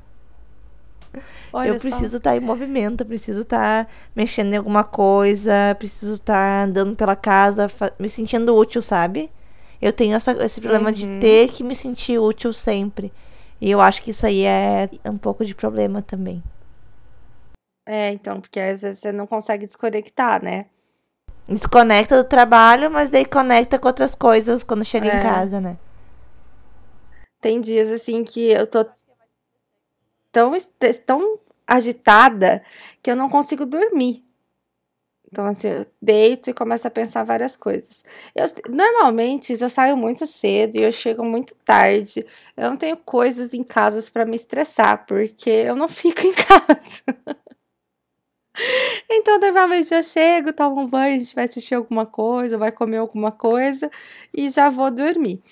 Olha 1.53 1.69
eu 1.69 1.77
preciso 1.77 2.19
estar 2.19 2.31
tá 2.31 2.37
em 2.37 2.41
movimento, 2.41 3.05
preciso 3.05 3.41
estar 3.41 3.85
tá 3.85 3.91
mexendo 4.15 4.53
em 4.53 4.57
alguma 4.57 4.85
coisa, 4.85 5.75
preciso 5.79 6.15
estar 6.15 6.35
tá 6.35 6.65
andando 6.65 6.95
pela 6.95 7.17
casa, 7.17 7.67
me 7.99 8.09
sentindo 8.09 8.55
útil, 8.55 8.83
sabe? 8.83 9.31
Eu 9.81 9.93
tenho 9.93 10.15
essa, 10.15 10.33
esse 10.45 10.61
problema 10.61 10.89
uhum. 10.89 10.95
de 10.95 11.07
ter 11.21 11.49
que 11.51 11.63
me 11.63 11.75
sentir 11.75 12.19
útil 12.19 12.53
sempre. 12.53 13.13
E 13.61 13.71
eu 13.71 13.81
acho 13.81 14.03
que 14.03 14.11
isso 14.11 14.27
aí 14.27 14.45
é 14.45 14.89
um 15.05 15.19
pouco 15.19 15.45
de 15.45 15.55
problema 15.55 16.01
também. 16.01 16.43
É, 17.87 18.13
então, 18.13 18.41
porque 18.41 18.61
às 18.61 18.83
vezes 18.83 19.01
você 19.01 19.11
não 19.11 19.27
consegue 19.27 19.65
desconectar, 19.65 20.45
né? 20.45 20.67
Desconecta 21.49 22.23
do 22.23 22.29
trabalho, 22.29 22.91
mas 22.91 23.09
daí 23.09 23.25
conecta 23.25 23.79
com 23.79 23.89
outras 23.89 24.15
coisas 24.15 24.63
quando 24.63 24.85
chega 24.85 25.09
é. 25.09 25.19
em 25.19 25.23
casa, 25.23 25.61
né? 25.61 25.77
Tem 27.41 27.61
dias 27.61 27.89
assim 27.89 28.23
que 28.25 28.51
eu 28.51 28.67
tô 28.67 28.85
tão, 30.31 30.53
tão 31.07 31.39
agitada 31.67 32.63
que 33.03 33.11
eu 33.11 33.17
não 33.17 33.31
consigo 33.31 33.65
dormir. 33.65 34.28
Então, 35.31 35.47
assim, 35.47 35.69
eu 35.69 35.87
deito 36.01 36.49
e 36.49 36.55
começo 36.55 36.87
a 36.87 36.91
pensar 36.91 37.23
várias 37.23 37.55
coisas. 37.55 38.03
Eu, 38.35 38.47
normalmente, 38.75 39.53
eu 39.61 39.69
saio 39.69 39.97
muito 39.97 40.27
cedo 40.27 40.77
e 40.77 40.83
eu 40.83 40.93
chego 40.93 41.23
muito 41.25 41.55
tarde. 41.65 42.25
Eu 42.57 42.71
não 42.71 42.77
tenho 42.77 42.97
coisas 42.97 43.53
em 43.53 43.63
casa 43.63 44.03
para 44.11 44.25
me 44.25 44.37
estressar, 44.37 45.05
porque 45.07 45.51
eu 45.51 45.77
não 45.77 45.87
fico 45.89 46.23
em 46.27 46.33
casa. 46.33 47.03
então, 49.11 49.39
normalmente, 49.39 49.93
eu 49.93 50.03
chego, 50.03 50.53
tomo 50.53 50.81
um 50.81 50.87
banho, 50.87 51.17
a 51.17 51.19
gente 51.19 51.35
vai 51.35 51.45
assistir 51.45 51.75
alguma 51.75 52.07
coisa, 52.07 52.57
vai 52.57 52.73
comer 52.73 52.97
alguma 52.99 53.31
coisa 53.31 53.91
e 54.35 54.49
já 54.49 54.71
vou 54.71 54.91
dormir. 54.91 55.43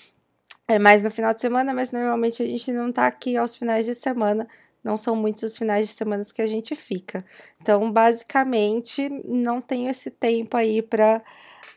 É 0.67 0.79
mais 0.79 1.03
no 1.03 1.11
final 1.11 1.33
de 1.33 1.41
semana, 1.41 1.73
mas 1.73 1.91
normalmente 1.91 2.43
a 2.43 2.45
gente 2.45 2.71
não 2.71 2.91
tá 2.91 3.07
aqui 3.07 3.37
aos 3.37 3.55
finais 3.55 3.85
de 3.85 3.95
semana 3.95 4.47
não 4.87 4.95
são 4.95 5.17
muitos 5.17 5.43
os 5.43 5.57
finais 5.57 5.87
de 5.87 5.93
semana 5.93 6.23
que 6.33 6.41
a 6.41 6.45
gente 6.45 6.73
fica. 6.73 7.25
Então, 7.61 7.91
basicamente, 7.91 9.09
não 9.25 9.59
tenho 9.59 9.89
esse 9.89 10.09
tempo 10.09 10.55
aí 10.55 10.81
para 10.81 11.21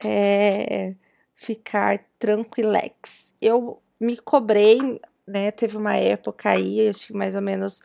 é, 0.05 0.95
ficar 1.35 1.99
tranquilex. 2.21 3.35
Eu 3.41 3.83
me 3.99 4.17
cobrei, 4.17 5.01
né? 5.27 5.51
Teve 5.51 5.77
uma 5.77 5.97
época 5.97 6.51
aí, 6.51 6.89
acho 6.89 7.09
que 7.09 7.13
mais 7.13 7.35
ou 7.35 7.43
menos 7.43 7.83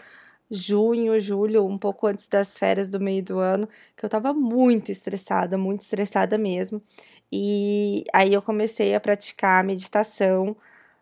junho, 0.51 1.19
julho, 1.19 1.65
um 1.65 1.77
pouco 1.77 2.05
antes 2.05 2.27
das 2.27 2.59
férias 2.59 2.87
do 2.87 2.99
meio 2.99 3.23
do 3.23 3.39
ano, 3.39 3.67
que 3.97 4.05
eu 4.05 4.09
tava 4.09 4.31
muito 4.31 4.91
estressada, 4.91 5.57
muito 5.57 5.81
estressada 5.81 6.37
mesmo. 6.37 6.79
E 7.31 8.03
aí 8.13 8.31
eu 8.31 8.43
comecei 8.43 8.93
a 8.93 8.99
praticar 8.99 9.63
meditação 9.63 10.55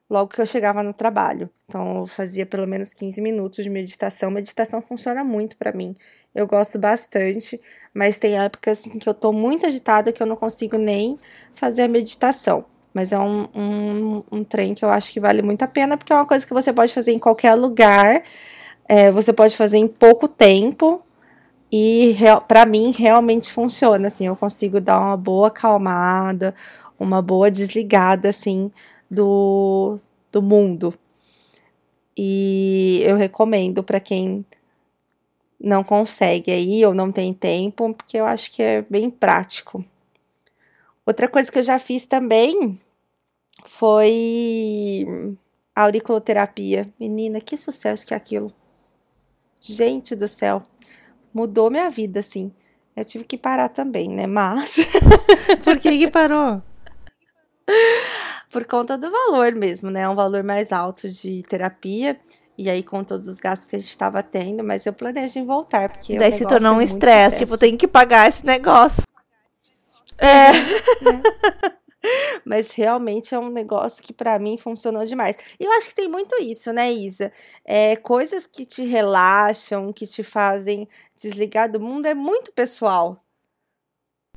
logo 0.10 0.30
que 0.30 0.42
eu 0.42 0.46
chegava 0.46 0.84
no 0.84 0.94
trabalho. 0.94 1.50
Então, 1.68 2.00
eu 2.00 2.08
fazia 2.08 2.46
pelo 2.46 2.68
menos 2.68 2.94
15 2.94 3.22
minutos 3.22 3.64
de 3.64 3.70
meditação. 3.70 4.30
Meditação 4.30 4.82
funciona 4.82 5.24
muito 5.24 5.58
para 5.58 5.72
mim. 5.72 5.96
Eu 6.34 6.48
gosto 6.48 6.78
bastante, 6.80 7.60
mas 7.94 8.18
tem 8.18 8.38
épocas 8.38 8.86
em 8.88 9.00
que 9.00 9.08
eu 9.08 9.14
tô 9.14 9.32
muito 9.32 9.66
agitada 9.66 10.12
que 10.12 10.22
eu 10.22 10.28
não 10.28 10.36
consigo 10.36 10.78
nem 10.78 11.18
fazer 11.54 11.84
a 11.84 11.88
meditação. 11.88 12.64
Mas 12.94 13.12
é 13.12 13.18
um, 13.18 13.48
um, 13.56 14.24
um 14.32 14.44
trem 14.44 14.74
que 14.76 14.86
eu 14.86 14.90
acho 14.90 15.12
que 15.12 15.20
vale 15.20 15.42
muito 15.42 15.64
a 15.64 15.68
pena, 15.68 15.98
porque 15.98 16.14
é 16.14 16.16
uma 16.16 16.28
coisa 16.28 16.46
que 16.46 16.54
você 16.54 16.72
pode 16.72 16.94
fazer 16.94 17.12
em 17.12 17.20
qualquer 17.20 17.56
lugar, 17.56 18.24
é, 18.88 19.12
você 19.12 19.34
pode 19.34 19.58
fazer 19.58 19.78
em 19.78 19.88
pouco 19.88 20.28
tempo, 20.28 21.04
e 21.72 22.16
para 22.48 22.68
mim 22.68 22.92
realmente 22.92 23.52
funciona. 23.52 24.06
Assim, 24.06 24.28
eu 24.28 24.36
consigo 24.36 24.80
dar 24.80 25.00
uma 25.00 25.18
boa 25.18 25.48
acalmada, 25.48 26.54
uma 27.00 27.20
boa 27.20 27.50
desligada, 27.50 28.30
assim, 28.30 28.72
do, 29.14 30.00
do 30.32 30.42
mundo. 30.42 30.94
E 32.18 33.02
eu 33.04 33.16
recomendo 33.16 33.84
para 33.84 34.00
quem 34.00 34.46
não 35.60 35.84
consegue 35.84 36.52
aí 36.52 36.86
ou 36.86 36.94
não 36.94 37.12
tem 37.12 37.34
tempo, 37.34 37.94
porque 37.94 38.18
eu 38.18 38.26
acho 38.26 38.52
que 38.52 38.62
é 38.62 38.82
bem 38.90 39.10
prático. 39.10 39.84
Outra 41.06 41.28
coisa 41.28 41.52
que 41.52 41.60
eu 41.60 41.64
já 41.64 41.80
fiz 41.80 42.06
também 42.06 42.80
foi 43.66 45.06
auriculoterapia. 45.76 46.86
Menina, 47.00 47.40
que 47.40 47.58
sucesso 47.58 48.06
que 48.06 48.14
é 48.14 48.18
aquilo. 48.18 48.52
Gente 49.60 50.16
do 50.16 50.28
céu, 50.28 50.62
mudou 51.34 51.70
minha 51.70 51.90
vida, 51.90 52.20
assim. 52.20 52.52
Eu 52.96 53.06
tive 53.06 53.24
que 53.24 53.38
parar 53.38 53.70
também, 53.70 54.10
né? 54.10 54.28
Mas. 54.28 54.78
Por 55.64 55.80
que 55.80 55.98
que 55.98 56.12
parou? 56.12 56.62
por 58.54 58.66
conta 58.66 58.96
do 58.96 59.10
valor 59.10 59.54
mesmo, 59.56 59.90
né? 59.90 60.02
É 60.02 60.10
um 60.10 60.16
valor 60.16 60.44
mais 60.44 60.72
alto 60.72 61.10
de 61.10 61.42
terapia. 61.42 62.18
E 62.56 62.70
aí, 62.70 62.84
com 62.84 63.04
todos 63.04 63.28
os 63.28 63.40
gastos 63.40 63.68
que 63.68 63.76
a 63.76 63.80
gente 63.80 63.90
estava 63.90 64.22
tendo, 64.22 64.64
mas 64.64 64.86
eu 64.86 64.94
planejo 64.94 65.40
em 65.40 65.44
voltar, 65.44 65.90
porque. 65.90 66.18
Daí 66.18 66.32
se 66.32 66.46
tornou 66.46 66.76
um 66.76 66.82
é 66.82 66.84
estresse, 66.84 67.40
tipo, 67.40 67.58
tem 67.58 67.76
que 67.76 67.88
pagar 67.88 68.30
esse 68.30 68.46
negócio. 68.46 69.02
É. 70.20 70.52
Né? 70.52 71.24
mas 72.46 72.74
realmente 72.74 73.34
é 73.34 73.40
um 73.40 73.50
negócio 73.50 74.04
que 74.04 74.14
para 74.14 74.38
mim 74.38 74.56
funcionou 74.56 75.04
demais. 75.04 75.36
E 75.60 75.64
eu 75.64 75.72
acho 75.72 75.90
que 75.90 75.96
tem 75.96 76.08
muito 76.08 76.36
isso, 76.42 76.72
né, 76.72 76.92
Isa? 76.92 77.32
É, 77.66 77.96
coisas 77.96 78.46
que 78.46 78.66
te 78.66 78.84
relaxam, 78.84 79.92
que 79.92 80.06
te 80.06 80.22
fazem 80.22 80.88
desligar 81.20 81.72
do 81.72 81.80
mundo 81.80 82.06
é 82.06 82.14
muito 82.14 82.52
pessoal. 82.52 83.24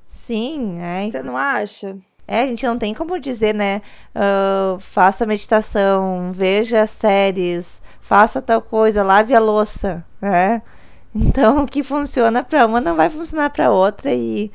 Sim, 0.07 0.81
é. 0.81 1.11
Você 1.11 1.23
não 1.23 1.37
acha? 1.37 1.99
É, 2.29 2.41
a 2.41 2.47
gente 2.47 2.67
não 2.67 2.77
tem 2.77 2.93
como 2.93 3.21
dizer, 3.21 3.55
né? 3.55 3.81
Uh, 4.15 4.81
faça 4.81 5.25
meditação, 5.25 6.33
veja 6.33 6.85
séries, 6.87 7.81
faça 8.01 8.43
tal 8.43 8.61
coisa, 8.61 9.05
lave 9.05 9.35
a 9.35 9.39
louça, 9.39 10.05
né? 10.21 10.61
Então, 11.15 11.63
o 11.65 11.67
que 11.67 11.83
funciona 11.83 12.43
para 12.43 12.67
uma 12.67 12.81
não 12.81 12.97
vai 12.97 13.09
funcionar 13.09 13.51
para 13.51 13.71
outra 13.71 14.13
e, 14.13 14.51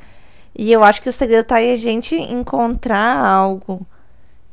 e 0.56 0.72
eu 0.72 0.84
acho 0.84 1.02
que 1.02 1.10
o 1.10 1.14
segredo 1.14 1.46
tá 1.46 1.62
em 1.62 1.74
a 1.74 1.78
gente 1.78 2.16
encontrar 2.16 3.18
algo 3.18 3.86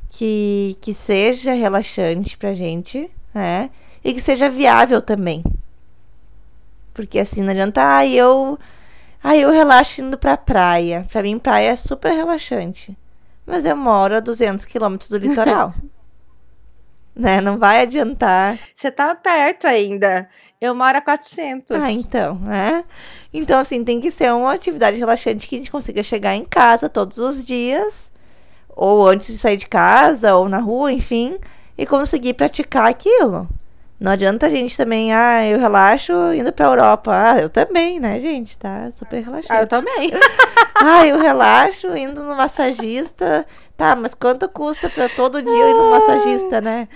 que, 0.09 0.77
que 0.81 0.95
seja 0.95 1.53
relaxante 1.53 2.37
pra 2.39 2.55
gente, 2.55 3.11
né? 3.35 3.71
E 4.05 4.15
que 4.15 4.21
seja 4.21 4.49
viável 4.49 5.03
também. 5.03 5.43
Porque 6.95 7.19
assim, 7.19 7.43
não 7.43 7.51
adianta, 7.51 7.99
ah, 7.99 8.07
eu, 8.07 8.59
ah, 9.23 9.37
eu 9.37 9.51
relaxo 9.51 10.01
indo 10.01 10.17
pra 10.17 10.37
praia. 10.37 11.07
Pra 11.11 11.23
mim, 11.23 11.39
praia 11.39 11.71
é 11.71 11.77
super 11.77 12.13
relaxante 12.13 12.97
mas 13.49 13.65
eu 13.65 13.75
moro 13.75 14.17
a 14.17 14.21
200 14.21 14.65
quilômetros 14.65 15.09
do 15.09 15.17
litoral. 15.17 15.73
né? 17.19 17.41
Não 17.41 17.59
vai 17.59 17.83
adiantar. 17.83 18.57
Você 18.73 18.91
tá 18.91 19.13
perto 19.15 19.67
ainda. 19.67 20.29
Eu 20.61 20.75
moro 20.75 20.97
a 20.97 21.01
400. 21.01 21.77
Ah, 21.83 21.91
então, 21.91 22.37
né? 22.37 22.85
Então, 23.35 23.59
assim, 23.59 23.83
tem 23.83 24.01
que 24.01 24.11
ser 24.11 24.33
uma 24.33 24.53
atividade 24.53 24.99
relaxante 24.99 25.49
que 25.49 25.57
a 25.57 25.59
gente 25.59 25.71
consiga 25.71 26.03
chegar 26.03 26.35
em 26.37 26.45
casa 26.45 26.89
todos 26.89 27.19
os 27.19 27.45
dias, 27.45 28.13
ou 28.69 29.09
antes 29.09 29.33
de 29.33 29.39
sair 29.39 29.57
de 29.57 29.67
casa, 29.67 30.37
ou 30.37 30.49
na 30.49 30.59
rua, 30.59 30.93
enfim, 30.93 31.39
e 31.77 31.85
conseguir 31.85 32.35
praticar 32.35 32.87
aquilo. 32.87 33.49
Não 33.99 34.13
adianta 34.13 34.47
a 34.47 34.51
gente 34.51 34.77
também, 34.77 35.13
ah, 35.13 35.45
eu 35.45 35.59
relaxo 35.59 36.13
indo 36.33 36.53
pra 36.53 36.67
Europa. 36.67 37.11
Ah, 37.13 37.41
eu 37.41 37.51
também, 37.51 37.99
né, 37.99 38.21
gente? 38.21 38.57
Tá 38.57 38.91
super 38.93 39.21
relaxado. 39.21 39.57
Ah, 39.57 39.63
eu 39.63 39.67
também. 39.67 40.11
ah, 40.81 41.07
eu 41.07 41.19
relaxo 41.19 41.97
indo 41.97 42.23
no 42.23 42.35
massagista. 42.35 43.47
Tá, 43.77 43.95
mas 43.95 44.15
quanto 44.15 44.49
custa 44.49 44.91
pra 44.91 45.09
todo 45.09 45.41
dia 45.41 45.71
ir 45.71 45.75
no 45.75 45.91
massagista, 45.91 46.61
né? 46.61 46.89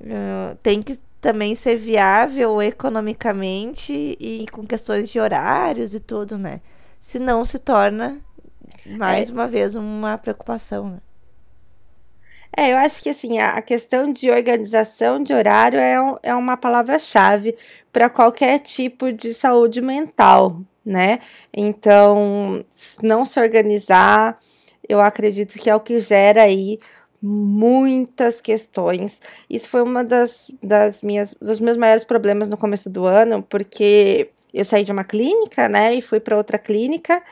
Uh, 0.00 0.56
tem 0.62 0.80
que 0.80 0.98
também 1.20 1.54
ser 1.54 1.76
viável 1.76 2.62
economicamente 2.62 4.16
e 4.18 4.46
com 4.52 4.64
questões 4.64 5.10
de 5.10 5.20
horários 5.20 5.94
e 5.94 6.00
tudo, 6.00 6.38
né? 6.38 6.60
Senão 7.00 7.44
se 7.44 7.58
torna, 7.58 8.20
mais 8.86 9.30
é. 9.30 9.32
uma 9.32 9.46
vez, 9.46 9.74
uma 9.74 10.16
preocupação, 10.16 10.90
né? 10.90 10.98
É, 12.56 12.72
eu 12.72 12.78
acho 12.78 13.02
que 13.02 13.10
assim, 13.10 13.38
a 13.38 13.60
questão 13.60 14.10
de 14.10 14.30
organização 14.30 15.22
de 15.22 15.34
horário 15.34 15.78
é, 15.78 16.00
um, 16.00 16.16
é 16.22 16.34
uma 16.34 16.56
palavra-chave 16.56 17.56
para 17.92 18.08
qualquer 18.08 18.58
tipo 18.60 19.12
de 19.12 19.34
saúde 19.34 19.80
mental, 19.80 20.60
né? 20.84 21.20
Então, 21.52 22.64
não 23.02 23.24
se 23.24 23.38
organizar, 23.40 24.38
eu 24.88 25.00
acredito 25.00 25.58
que 25.58 25.68
é 25.68 25.74
o 25.74 25.80
que 25.80 26.00
gera 26.00 26.42
aí 26.42 26.78
muitas 27.20 28.40
questões. 28.40 29.20
Isso 29.50 29.68
foi 29.68 29.82
uma 29.82 30.04
das, 30.04 30.50
das 30.62 31.02
minhas 31.02 31.34
dos 31.34 31.60
meus 31.60 31.76
maiores 31.76 32.04
problemas 32.04 32.48
no 32.48 32.56
começo 32.56 32.88
do 32.88 33.04
ano, 33.04 33.42
porque 33.42 34.30
eu 34.54 34.64
saí 34.64 34.84
de 34.84 34.92
uma 34.92 35.04
clínica, 35.04 35.68
né, 35.68 35.94
e 35.94 36.00
fui 36.00 36.20
para 36.20 36.36
outra 36.36 36.58
clínica. 36.58 37.22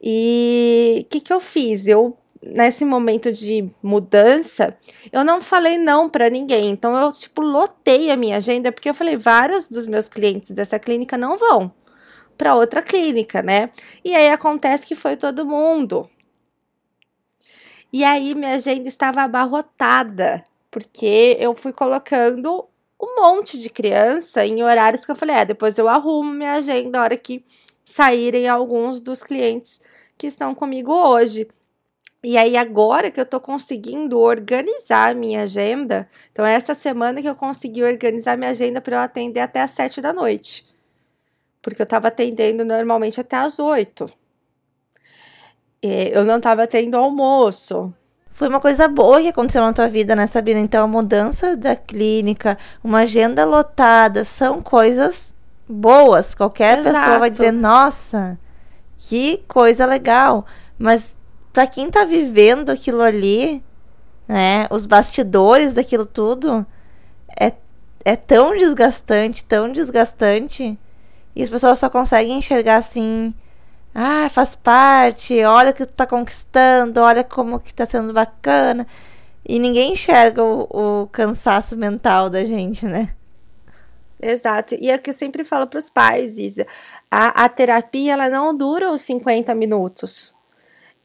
E 0.00 1.02
o 1.02 1.04
que, 1.10 1.20
que 1.20 1.32
eu 1.32 1.40
fiz? 1.40 1.86
Eu 1.86 2.16
nesse 2.44 2.84
momento 2.84 3.30
de 3.30 3.64
mudança, 3.80 4.76
eu 5.12 5.24
não 5.24 5.40
falei 5.40 5.78
não 5.78 6.08
para 6.08 6.28
ninguém. 6.28 6.70
Então 6.70 6.96
eu 6.96 7.12
tipo 7.12 7.40
lotei 7.40 8.10
a 8.10 8.16
minha 8.16 8.36
agenda 8.38 8.72
porque 8.72 8.90
eu 8.90 8.94
falei 8.94 9.16
vários 9.16 9.68
dos 9.68 9.86
meus 9.86 10.08
clientes 10.08 10.50
dessa 10.50 10.78
clínica 10.78 11.16
não 11.16 11.36
vão 11.36 11.72
para 12.42 12.56
outra 12.56 12.82
clínica, 12.82 13.40
né? 13.40 13.70
E 14.04 14.16
aí 14.16 14.28
acontece 14.28 14.84
que 14.84 14.96
foi 14.96 15.16
todo 15.16 15.46
mundo. 15.46 16.10
E 17.92 18.02
aí 18.02 18.34
minha 18.34 18.54
agenda 18.54 18.88
estava 18.88 19.22
abarrotada, 19.22 20.42
porque 20.68 21.36
eu 21.38 21.54
fui 21.54 21.72
colocando 21.72 22.66
um 23.00 23.20
monte 23.20 23.56
de 23.60 23.70
criança 23.70 24.44
em 24.44 24.60
horários 24.60 25.04
que 25.04 25.12
eu 25.12 25.14
falei, 25.14 25.36
é, 25.36 25.44
depois 25.44 25.78
eu 25.78 25.88
arrumo 25.88 26.32
minha 26.32 26.54
agenda 26.54 26.98
a 26.98 27.02
hora 27.04 27.16
que 27.16 27.44
saírem 27.84 28.48
alguns 28.48 29.00
dos 29.00 29.22
clientes 29.22 29.80
que 30.18 30.26
estão 30.26 30.52
comigo 30.52 30.92
hoje. 30.92 31.46
E 32.24 32.36
aí, 32.36 32.56
agora 32.56 33.08
que 33.08 33.20
eu 33.20 33.26
tô 33.26 33.38
conseguindo 33.38 34.18
organizar 34.18 35.12
a 35.12 35.14
minha 35.14 35.42
agenda, 35.42 36.08
então, 36.32 36.44
essa 36.44 36.74
semana 36.74 37.22
que 37.22 37.28
eu 37.28 37.36
consegui 37.36 37.84
organizar 37.84 38.36
minha 38.36 38.50
agenda 38.50 38.80
para 38.80 38.96
eu 38.96 39.00
atender 39.00 39.40
até 39.40 39.60
as 39.60 39.70
sete 39.70 40.00
da 40.00 40.12
noite. 40.12 40.71
Porque 41.62 41.80
eu 41.80 41.86
tava 41.86 42.08
atendendo 42.08 42.64
normalmente 42.64 43.20
até 43.20 43.36
as 43.36 43.58
oito. 43.60 44.06
Eu 45.80 46.24
não 46.24 46.40
tava 46.40 46.66
tendo 46.66 46.96
almoço. 46.96 47.94
Foi 48.32 48.48
uma 48.48 48.60
coisa 48.60 48.88
boa 48.88 49.20
que 49.20 49.28
aconteceu 49.28 49.62
na 49.62 49.72
tua 49.72 49.88
vida, 49.88 50.16
né, 50.16 50.26
Sabina? 50.26 50.58
Então, 50.58 50.84
a 50.84 50.88
mudança 50.88 51.56
da 51.56 51.76
clínica, 51.76 52.58
uma 52.82 53.00
agenda 53.00 53.44
lotada, 53.44 54.24
são 54.24 54.62
coisas 54.62 55.34
boas. 55.68 56.34
Qualquer 56.34 56.78
Exato. 56.78 56.96
pessoa 56.96 57.18
vai 57.18 57.30
dizer, 57.30 57.52
nossa, 57.52 58.38
que 58.96 59.44
coisa 59.46 59.86
legal. 59.86 60.46
Mas 60.78 61.18
para 61.52 61.66
quem 61.66 61.90
tá 61.90 62.04
vivendo 62.04 62.70
aquilo 62.70 63.02
ali, 63.02 63.62
né, 64.26 64.66
os 64.70 64.86
bastidores 64.86 65.74
daquilo 65.74 66.06
tudo, 66.06 66.66
é, 67.38 67.52
é 68.04 68.16
tão 68.16 68.56
desgastante, 68.56 69.44
tão 69.44 69.70
desgastante. 69.70 70.78
E 71.34 71.42
as 71.42 71.50
pessoas 71.50 71.78
só 71.78 71.88
conseguem 71.88 72.38
enxergar 72.38 72.76
assim, 72.76 73.34
ah, 73.94 74.28
faz 74.30 74.54
parte, 74.54 75.42
olha 75.44 75.70
o 75.70 75.74
que 75.74 75.86
tu 75.86 75.92
tá 75.92 76.06
conquistando, 76.06 77.00
olha 77.00 77.24
como 77.24 77.60
que 77.60 77.74
tá 77.74 77.86
sendo 77.86 78.12
bacana. 78.12 78.86
E 79.46 79.58
ninguém 79.58 79.92
enxerga 79.92 80.42
o, 80.42 81.02
o 81.02 81.06
cansaço 81.08 81.76
mental 81.76 82.30
da 82.30 82.44
gente, 82.44 82.86
né? 82.86 83.14
Exato. 84.20 84.76
E 84.80 84.88
é 84.88 84.94
o 84.94 84.98
que 85.00 85.10
eu 85.10 85.14
sempre 85.14 85.42
falo 85.42 85.66
para 85.66 85.78
os 85.78 85.90
pais, 85.90 86.38
Isa. 86.38 86.66
A, 87.10 87.44
a 87.44 87.48
terapia, 87.48 88.12
ela 88.12 88.28
não 88.28 88.56
dura 88.56 88.92
os 88.92 89.02
50 89.02 89.52
minutos. 89.54 90.32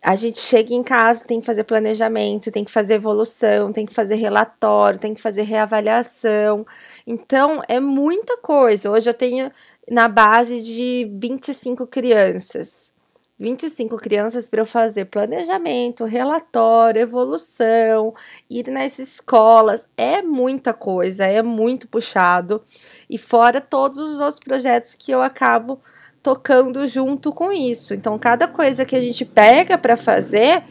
A 0.01 0.15
gente 0.15 0.39
chega 0.39 0.73
em 0.73 0.83
casa, 0.83 1.25
tem 1.25 1.39
que 1.39 1.45
fazer 1.45 1.63
planejamento, 1.63 2.51
tem 2.51 2.63
que 2.63 2.71
fazer 2.71 2.93
evolução, 2.93 3.73
tem 3.73 3.85
que 3.85 3.93
fazer 3.93 4.15
relatório, 4.15 4.99
tem 4.99 5.13
que 5.15 5.21
fazer 5.21 5.41
reavaliação. 5.41 6.65
Então, 7.05 7.61
é 7.67 7.79
muita 7.79 8.37
coisa. 8.37 8.91
Hoje 8.91 9.09
eu 9.09 9.13
tenho 9.13 9.51
na 9.89 10.07
base 10.07 10.61
de 10.61 11.09
25 11.13 11.87
crianças. 11.87 12.93
25 13.39 13.97
crianças 13.97 14.49
para 14.49 14.61
eu 14.61 14.65
fazer 14.65 15.05
planejamento, 15.05 16.05
relatório, 16.05 17.01
evolução, 17.01 18.13
ir 18.49 18.67
nas 18.67 18.97
escolas. 18.97 19.87
É 19.95 20.23
muita 20.23 20.73
coisa, 20.73 21.25
é 21.25 21.43
muito 21.43 21.87
puxado. 21.87 22.63
E 23.07 23.17
fora 23.17 23.61
todos 23.61 23.99
os 23.99 24.19
outros 24.19 24.39
projetos 24.39 24.95
que 24.95 25.11
eu 25.11 25.21
acabo 25.21 25.79
tocando 26.23 26.85
junto 26.87 27.31
com 27.31 27.51
isso. 27.53 27.93
Então, 27.93 28.17
cada 28.17 28.47
coisa 28.47 28.83
que 28.83 28.95
a 28.95 28.99
gente 28.99 29.23
pega 29.23 29.77
para 29.77 29.95
fazer 29.95 30.63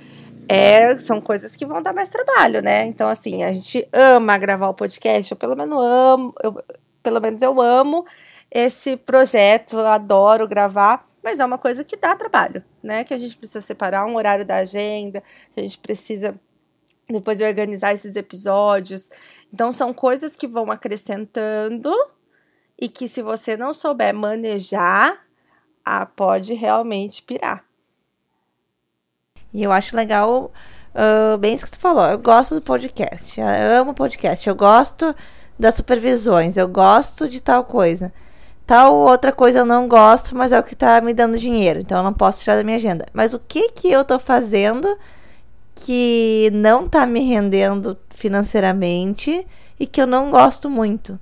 é, 0.48 0.98
são 0.98 1.20
coisas 1.20 1.54
que 1.54 1.64
vão 1.64 1.80
dar 1.80 1.92
mais 1.92 2.08
trabalho, 2.08 2.60
né? 2.60 2.84
Então, 2.84 3.08
assim, 3.08 3.44
a 3.44 3.52
gente 3.52 3.88
ama 3.92 4.36
gravar 4.38 4.68
o 4.68 4.74
podcast, 4.74 5.30
eu 5.30 5.36
pelo 5.36 5.56
menos 5.56 5.78
amo, 5.80 6.34
eu, 6.42 6.62
pelo 7.02 7.20
menos 7.20 7.42
eu 7.42 7.60
amo 7.60 8.04
esse 8.56 8.96
projeto, 8.96 9.78
adoro 9.80 10.48
gravar, 10.48 11.06
mas 11.22 11.40
é 11.40 11.44
uma 11.44 11.58
coisa 11.58 11.84
que 11.84 11.94
dá 11.94 12.16
trabalho, 12.16 12.64
né? 12.82 13.04
Que 13.04 13.12
a 13.12 13.16
gente 13.18 13.36
precisa 13.36 13.60
separar 13.60 14.06
um 14.06 14.16
horário 14.16 14.46
da 14.46 14.56
agenda, 14.56 15.22
que 15.52 15.60
a 15.60 15.62
gente 15.62 15.76
precisa 15.76 16.34
depois 17.06 17.38
organizar 17.42 17.92
esses 17.92 18.16
episódios. 18.16 19.10
Então 19.52 19.70
são 19.72 19.92
coisas 19.92 20.34
que 20.34 20.48
vão 20.48 20.70
acrescentando 20.72 21.92
e 22.80 22.88
que 22.88 23.06
se 23.06 23.20
você 23.20 23.58
não 23.58 23.74
souber 23.74 24.14
manejar, 24.14 25.22
ah, 25.84 26.06
pode 26.06 26.54
realmente 26.54 27.22
pirar. 27.22 27.62
E 29.52 29.62
eu 29.62 29.70
acho 29.70 29.94
legal, 29.94 30.50
uh, 30.94 31.36
bem 31.36 31.54
isso 31.54 31.66
que 31.66 31.72
tu 31.72 31.78
falou. 31.78 32.06
Eu 32.06 32.18
gosto 32.18 32.54
do 32.54 32.62
podcast, 32.62 33.38
eu 33.38 33.80
amo 33.82 33.92
podcast, 33.92 34.48
eu 34.48 34.54
gosto 34.54 35.14
das 35.58 35.74
supervisões, 35.74 36.56
eu 36.56 36.66
gosto 36.66 37.28
de 37.28 37.38
tal 37.42 37.62
coisa. 37.62 38.10
Tal 38.66 38.96
outra 38.96 39.30
coisa 39.30 39.60
eu 39.60 39.64
não 39.64 39.86
gosto, 39.86 40.36
mas 40.36 40.50
é 40.50 40.58
o 40.58 40.62
que 40.62 40.74
tá 40.74 41.00
me 41.00 41.14
dando 41.14 41.38
dinheiro. 41.38 41.78
Então 41.78 41.98
eu 41.98 42.04
não 42.04 42.12
posso 42.12 42.42
tirar 42.42 42.56
da 42.56 42.64
minha 42.64 42.76
agenda. 42.76 43.06
Mas 43.12 43.32
o 43.32 43.38
que 43.38 43.70
que 43.70 43.88
eu 43.88 44.04
tô 44.04 44.18
fazendo 44.18 44.98
que 45.74 46.50
não 46.52 46.88
tá 46.88 47.06
me 47.06 47.20
rendendo 47.20 47.96
financeiramente 48.10 49.46
e 49.78 49.86
que 49.86 50.02
eu 50.02 50.06
não 50.06 50.30
gosto 50.30 50.68
muito? 50.68 51.18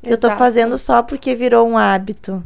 Que 0.00 0.10
Exato. 0.10 0.26
eu 0.26 0.30
tô 0.30 0.36
fazendo 0.36 0.78
só 0.78 1.02
porque 1.02 1.34
virou 1.34 1.66
um 1.68 1.76
hábito. 1.76 2.44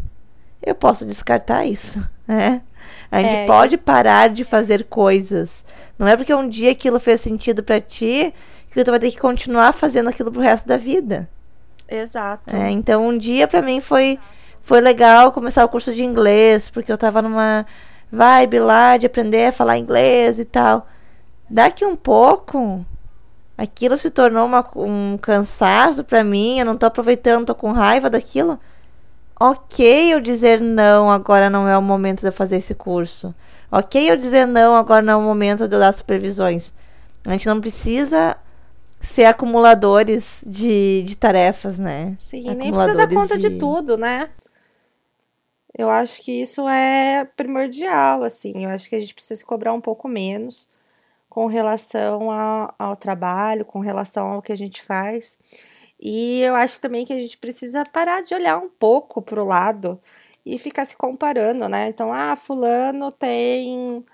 Eu 0.62 0.74
posso 0.74 1.04
descartar 1.04 1.66
isso, 1.66 2.02
né? 2.26 2.62
A 3.10 3.20
gente 3.20 3.36
é, 3.36 3.46
pode 3.46 3.76
parar 3.76 4.28
de 4.28 4.44
fazer 4.44 4.84
coisas. 4.84 5.64
Não 5.98 6.06
é 6.08 6.16
porque 6.16 6.32
um 6.34 6.48
dia 6.48 6.70
aquilo 6.70 6.98
fez 6.98 7.20
sentido 7.20 7.62
para 7.62 7.80
ti 7.80 8.32
que 8.70 8.84
tu 8.84 8.90
vai 8.90 9.00
ter 9.00 9.10
que 9.10 9.18
continuar 9.18 9.72
fazendo 9.72 10.08
aquilo 10.08 10.32
pro 10.32 10.40
resto 10.40 10.66
da 10.68 10.76
vida. 10.76 11.28
Exato. 11.88 12.54
É, 12.54 12.70
então, 12.70 13.06
um 13.06 13.16
dia 13.16 13.48
para 13.48 13.62
mim 13.62 13.80
foi, 13.80 14.18
foi 14.60 14.80
legal 14.80 15.32
começar 15.32 15.64
o 15.64 15.68
curso 15.68 15.92
de 15.92 16.04
inglês, 16.04 16.68
porque 16.68 16.92
eu 16.92 16.98
tava 16.98 17.22
numa 17.22 17.64
vibe 18.12 18.60
lá 18.60 18.96
de 18.96 19.06
aprender 19.06 19.46
a 19.46 19.52
falar 19.52 19.78
inglês 19.78 20.38
e 20.38 20.44
tal. 20.44 20.86
Daqui 21.48 21.84
um 21.84 21.96
pouco, 21.96 22.84
aquilo 23.56 23.96
se 23.96 24.10
tornou 24.10 24.46
uma, 24.46 24.66
um 24.76 25.16
cansaço 25.16 26.04
para 26.04 26.22
mim, 26.22 26.58
eu 26.58 26.66
não 26.66 26.76
tô 26.76 26.86
aproveitando, 26.86 27.46
tô 27.46 27.54
com 27.54 27.72
raiva 27.72 28.10
daquilo. 28.10 28.60
Ok 29.40 30.12
eu 30.12 30.20
dizer 30.20 30.60
não, 30.60 31.10
agora 31.10 31.48
não 31.48 31.68
é 31.68 31.78
o 31.78 31.82
momento 31.82 32.20
de 32.20 32.26
eu 32.26 32.32
fazer 32.32 32.56
esse 32.56 32.74
curso. 32.74 33.34
Ok 33.70 34.10
eu 34.10 34.16
dizer 34.16 34.46
não, 34.46 34.74
agora 34.74 35.00
não 35.00 35.12
é 35.14 35.16
o 35.16 35.22
momento 35.22 35.68
de 35.68 35.74
eu 35.74 35.80
dar 35.80 35.92
supervisões. 35.92 36.72
A 37.24 37.30
gente 37.30 37.46
não 37.46 37.60
precisa 37.60 38.36
ser 39.00 39.24
acumuladores 39.24 40.44
de, 40.46 41.02
de 41.04 41.16
tarefas, 41.16 41.78
né? 41.78 42.14
Sim, 42.16 42.54
nem 42.54 42.72
precisa 42.72 42.94
dar 42.94 43.08
conta 43.08 43.38
de... 43.38 43.48
de 43.48 43.58
tudo, 43.58 43.96
né? 43.96 44.30
Eu 45.76 45.88
acho 45.88 46.20
que 46.22 46.32
isso 46.32 46.68
é 46.68 47.24
primordial, 47.36 48.24
assim. 48.24 48.64
Eu 48.64 48.70
acho 48.70 48.88
que 48.88 48.96
a 48.96 49.00
gente 49.00 49.14
precisa 49.14 49.36
se 49.36 49.44
cobrar 49.44 49.72
um 49.72 49.80
pouco 49.80 50.08
menos 50.08 50.68
com 51.28 51.46
relação 51.46 52.32
a, 52.32 52.74
ao 52.76 52.96
trabalho, 52.96 53.64
com 53.64 53.78
relação 53.78 54.26
ao 54.32 54.42
que 54.42 54.52
a 54.52 54.56
gente 54.56 54.82
faz. 54.82 55.38
E 56.00 56.40
eu 56.40 56.56
acho 56.56 56.80
também 56.80 57.04
que 57.04 57.12
a 57.12 57.18
gente 57.18 57.38
precisa 57.38 57.84
parar 57.84 58.22
de 58.22 58.34
olhar 58.34 58.58
um 58.58 58.68
pouco 58.68 59.22
pro 59.22 59.44
lado 59.44 60.00
e 60.44 60.58
ficar 60.58 60.84
se 60.84 60.96
comparando, 60.96 61.68
né? 61.68 61.88
Então, 61.88 62.12
ah, 62.12 62.34
fulano 62.34 63.12
tem 63.12 64.04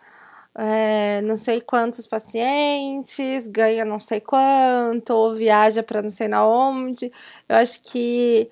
é, 0.56 1.20
não 1.22 1.36
sei 1.36 1.60
quantos 1.60 2.06
pacientes, 2.06 3.48
ganha 3.48 3.84
não 3.84 3.98
sei 3.98 4.20
quanto, 4.20 5.10
ou 5.10 5.34
viaja 5.34 5.82
para 5.82 6.02
não 6.02 6.08
sei 6.08 6.28
na 6.28 6.46
onde. 6.46 7.12
Eu 7.48 7.56
acho 7.56 7.80
que 7.82 8.50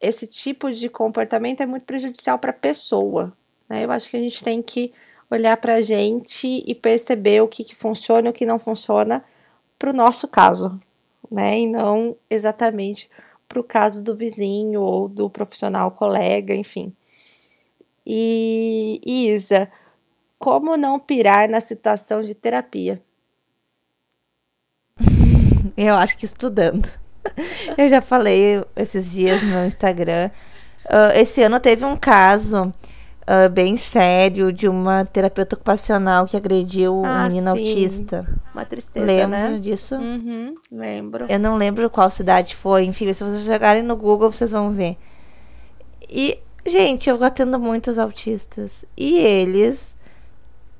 esse 0.00 0.26
tipo 0.26 0.72
de 0.72 0.88
comportamento 0.88 1.62
é 1.62 1.66
muito 1.66 1.84
prejudicial 1.84 2.38
para 2.38 2.50
a 2.50 2.54
pessoa. 2.54 3.32
Né? 3.68 3.84
Eu 3.84 3.90
acho 3.92 4.10
que 4.10 4.16
a 4.16 4.20
gente 4.20 4.42
tem 4.42 4.62
que 4.62 4.92
olhar 5.30 5.56
para 5.58 5.74
a 5.76 5.80
gente 5.82 6.62
e 6.66 6.74
perceber 6.74 7.42
o 7.42 7.48
que, 7.48 7.64
que 7.64 7.74
funciona 7.74 8.28
e 8.28 8.30
o 8.30 8.34
que 8.34 8.46
não 8.46 8.58
funciona 8.58 9.24
para 9.78 9.90
o 9.90 9.94
nosso 9.94 10.28
caso, 10.28 10.80
né? 11.30 11.60
E 11.60 11.66
não 11.66 12.14
exatamente 12.28 13.10
para 13.48 13.58
o 13.58 13.64
caso 13.64 14.02
do 14.02 14.14
vizinho 14.14 14.82
ou 14.82 15.08
do 15.08 15.30
profissional 15.30 15.90
colega, 15.90 16.54
enfim. 16.54 16.94
E 18.06 19.00
Isa, 19.04 19.70
como 20.42 20.76
não 20.76 20.98
pirar 20.98 21.48
na 21.48 21.60
situação 21.60 22.20
de 22.20 22.34
terapia? 22.34 23.00
Eu 25.76 25.94
acho 25.94 26.18
que 26.18 26.24
estudando. 26.24 26.88
Eu 27.78 27.88
já 27.88 28.00
falei 28.02 28.64
esses 28.74 29.12
dias 29.12 29.40
no 29.40 29.64
Instagram. 29.64 30.30
Uh, 30.86 31.14
esse 31.14 31.40
ano 31.44 31.60
teve 31.60 31.84
um 31.84 31.96
caso 31.96 32.72
uh, 33.20 33.48
bem 33.52 33.76
sério 33.76 34.52
de 34.52 34.68
uma 34.68 35.04
terapeuta 35.04 35.54
ocupacional 35.54 36.26
que 36.26 36.36
agrediu 36.36 37.04
ah, 37.04 37.20
um 37.20 37.28
menino 37.28 37.50
autista. 37.50 38.26
Uma 38.52 38.64
tristeza, 38.64 39.06
Lembro 39.06 39.30
né? 39.30 39.58
disso? 39.60 39.94
Uhum, 39.94 40.56
lembro. 40.72 41.26
Eu 41.28 41.38
não 41.38 41.56
lembro 41.56 41.88
qual 41.88 42.10
cidade 42.10 42.56
foi. 42.56 42.82
Enfim, 42.82 43.12
se 43.12 43.22
vocês 43.22 43.44
jogarem 43.44 43.84
no 43.84 43.94
Google, 43.94 44.32
vocês 44.32 44.50
vão 44.50 44.70
ver. 44.70 44.98
E, 46.10 46.40
gente, 46.66 47.08
eu 47.08 47.22
atendo 47.22 47.60
muitos 47.60 47.96
autistas. 47.96 48.84
E 48.96 49.18
eles 49.18 49.96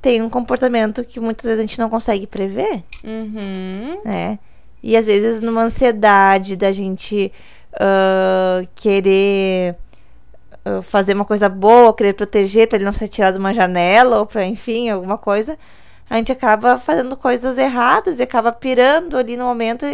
tem 0.03 0.21
um 0.21 0.29
comportamento 0.29 1.05
que 1.05 1.21
muitas 1.21 1.47
vezes 1.47 1.61
a 1.61 1.63
gente 1.63 1.79
não 1.79 1.89
consegue 1.89 2.27
prever. 2.27 2.83
Uhum. 3.05 4.01
Né? 4.05 4.39
E 4.83 4.97
às 4.97 5.07
vezes 5.07 5.41
numa 5.41 5.63
ansiedade 5.63 6.57
da 6.57 6.73
gente 6.73 7.33
uh, 7.75 8.67
querer 8.75 9.77
uh, 10.67 10.83
fazer 10.83 11.15
uma 11.15 11.25
coisa 11.25 11.49
boa, 11.49 11.95
querer 11.95 12.15
proteger 12.15 12.69
para 12.69 12.79
ele 12.79 12.85
não 12.85 12.93
ser 12.93 13.07
tirado 13.07 13.35
de 13.35 13.39
uma 13.39 13.55
janela 13.55 14.19
ou 14.19 14.27
para 14.27 14.45
enfim, 14.45 14.91
alguma 14.91 15.17
coisa, 15.17 15.57
a 16.11 16.17
gente 16.17 16.33
acaba 16.33 16.77
fazendo 16.79 17.17
coisas 17.17 17.57
erradas 17.57 18.19
e 18.19 18.25
acaba 18.25 18.51
pirando 18.51 19.17
ali 19.17 19.37
no 19.37 19.45
momento 19.45 19.87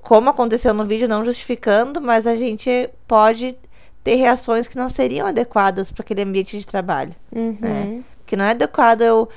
como 0.00 0.30
aconteceu 0.30 0.72
no 0.72 0.84
vídeo, 0.84 1.08
não 1.08 1.24
justificando, 1.24 2.00
mas 2.00 2.26
a 2.26 2.36
gente 2.36 2.88
pode 3.06 3.56
ter 4.02 4.14
reações 4.14 4.66
que 4.66 4.76
não 4.76 4.88
seriam 4.88 5.26
adequadas 5.26 5.90
para 5.90 6.02
aquele 6.02 6.22
ambiente 6.22 6.56
de 6.56 6.66
trabalho. 6.66 7.14
Uhum. 7.30 7.56
Né? 7.60 8.02
Porque 8.32 8.36
não 8.38 8.46
é 8.46 8.52
adequado 8.52 9.02
eu 9.02 9.28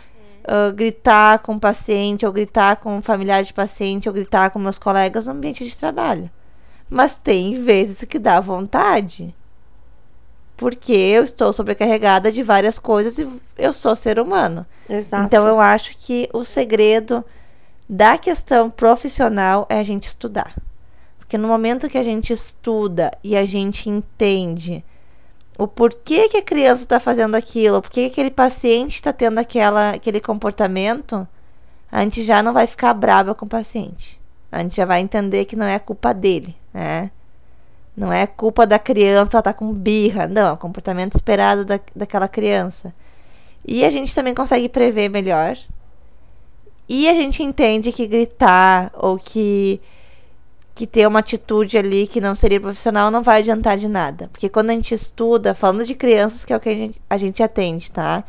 uh, 0.47 0.71
gritar 0.73 1.39
com 1.39 1.55
o 1.55 1.59
paciente, 1.59 2.25
ou 2.25 2.31
gritar 2.31 2.77
com 2.77 2.95
um 2.95 3.01
familiar 3.01 3.43
de 3.43 3.53
paciente, 3.53 4.07
ou 4.07 4.15
gritar 4.15 4.51
com 4.51 4.57
meus 4.57 4.77
colegas 4.77 5.27
no 5.27 5.33
ambiente 5.33 5.65
de 5.65 5.75
trabalho. 5.75 6.31
Mas 6.89 7.17
tem 7.17 7.55
vezes 7.55 8.05
que 8.05 8.17
dá 8.17 8.39
vontade. 8.39 9.35
Porque 10.55 10.93
eu 10.93 11.25
estou 11.25 11.51
sobrecarregada 11.51 12.31
de 12.31 12.41
várias 12.41 12.79
coisas 12.79 13.19
e 13.19 13.27
eu 13.57 13.73
sou 13.73 13.97
ser 13.97 14.17
humano. 14.17 14.65
Exato. 14.87 15.25
Então 15.25 15.45
eu 15.45 15.59
acho 15.59 15.97
que 15.97 16.29
o 16.31 16.45
segredo 16.45 17.21
da 17.89 18.17
questão 18.17 18.69
profissional 18.69 19.65
é 19.67 19.77
a 19.77 19.83
gente 19.83 20.07
estudar. 20.07 20.55
Porque 21.17 21.37
no 21.37 21.49
momento 21.49 21.89
que 21.89 21.97
a 21.97 22.03
gente 22.03 22.31
estuda 22.31 23.11
e 23.21 23.35
a 23.35 23.43
gente 23.43 23.89
entende 23.89 24.85
o 25.57 25.67
porquê 25.67 26.27
que 26.27 26.37
a 26.37 26.41
criança 26.41 26.83
está 26.83 26.99
fazendo 26.99 27.35
aquilo, 27.35 27.81
por 27.81 27.89
que 27.89 28.05
aquele 28.05 28.31
paciente 28.31 28.95
está 28.95 29.13
tendo 29.13 29.39
aquela, 29.39 29.91
aquele 29.91 30.19
comportamento, 30.19 31.27
a 31.91 32.01
gente 32.01 32.23
já 32.23 32.43
não 32.43 32.53
vai 32.53 32.67
ficar 32.67 32.93
brava 32.93 33.33
com 33.33 33.45
o 33.45 33.49
paciente. 33.49 34.19
A 34.51 34.61
gente 34.61 34.75
já 34.75 34.85
vai 34.85 35.01
entender 35.01 35.45
que 35.45 35.55
não 35.55 35.65
é 35.65 35.79
culpa 35.79 36.13
dele, 36.13 36.55
né? 36.73 37.11
Não 37.95 38.11
é 38.11 38.27
culpa 38.27 38.67
da 38.67 38.77
criança, 38.77 39.37
ela 39.37 39.43
tá 39.43 39.53
com 39.53 39.71
birra. 39.71 40.27
Não, 40.27 40.47
é 40.47 40.51
o 40.51 40.57
comportamento 40.57 41.15
esperado 41.15 41.63
da, 41.63 41.79
daquela 41.95 42.27
criança. 42.27 42.93
E 43.65 43.85
a 43.85 43.89
gente 43.89 44.13
também 44.13 44.35
consegue 44.35 44.67
prever 44.67 45.09
melhor. 45.09 45.57
E 46.87 47.07
a 47.07 47.13
gente 47.13 47.41
entende 47.41 47.91
que 47.91 48.05
gritar 48.05 48.91
ou 48.93 49.17
que 49.17 49.81
que 50.75 50.85
ter 50.85 51.07
uma 51.07 51.19
atitude 51.19 51.77
ali 51.77 52.05
que 52.05 52.19
não 52.19 52.35
seria 52.35 52.59
profissional 52.59 53.09
não 53.09 53.23
vai 53.23 53.39
adiantar 53.39 53.77
de 53.77 53.87
nada. 53.87 54.27
Porque 54.27 54.49
quando 54.49 54.71
a 54.71 54.73
gente 54.73 54.93
estuda, 54.93 55.55
falando 55.55 55.85
de 55.85 55.95
crianças, 55.95 56.43
que 56.43 56.51
é 56.51 56.57
o 56.57 56.59
que 56.59 56.67
a 56.67 56.75
gente, 56.75 57.01
a 57.09 57.17
gente 57.17 57.41
atende, 57.41 57.89
tá? 57.89 58.25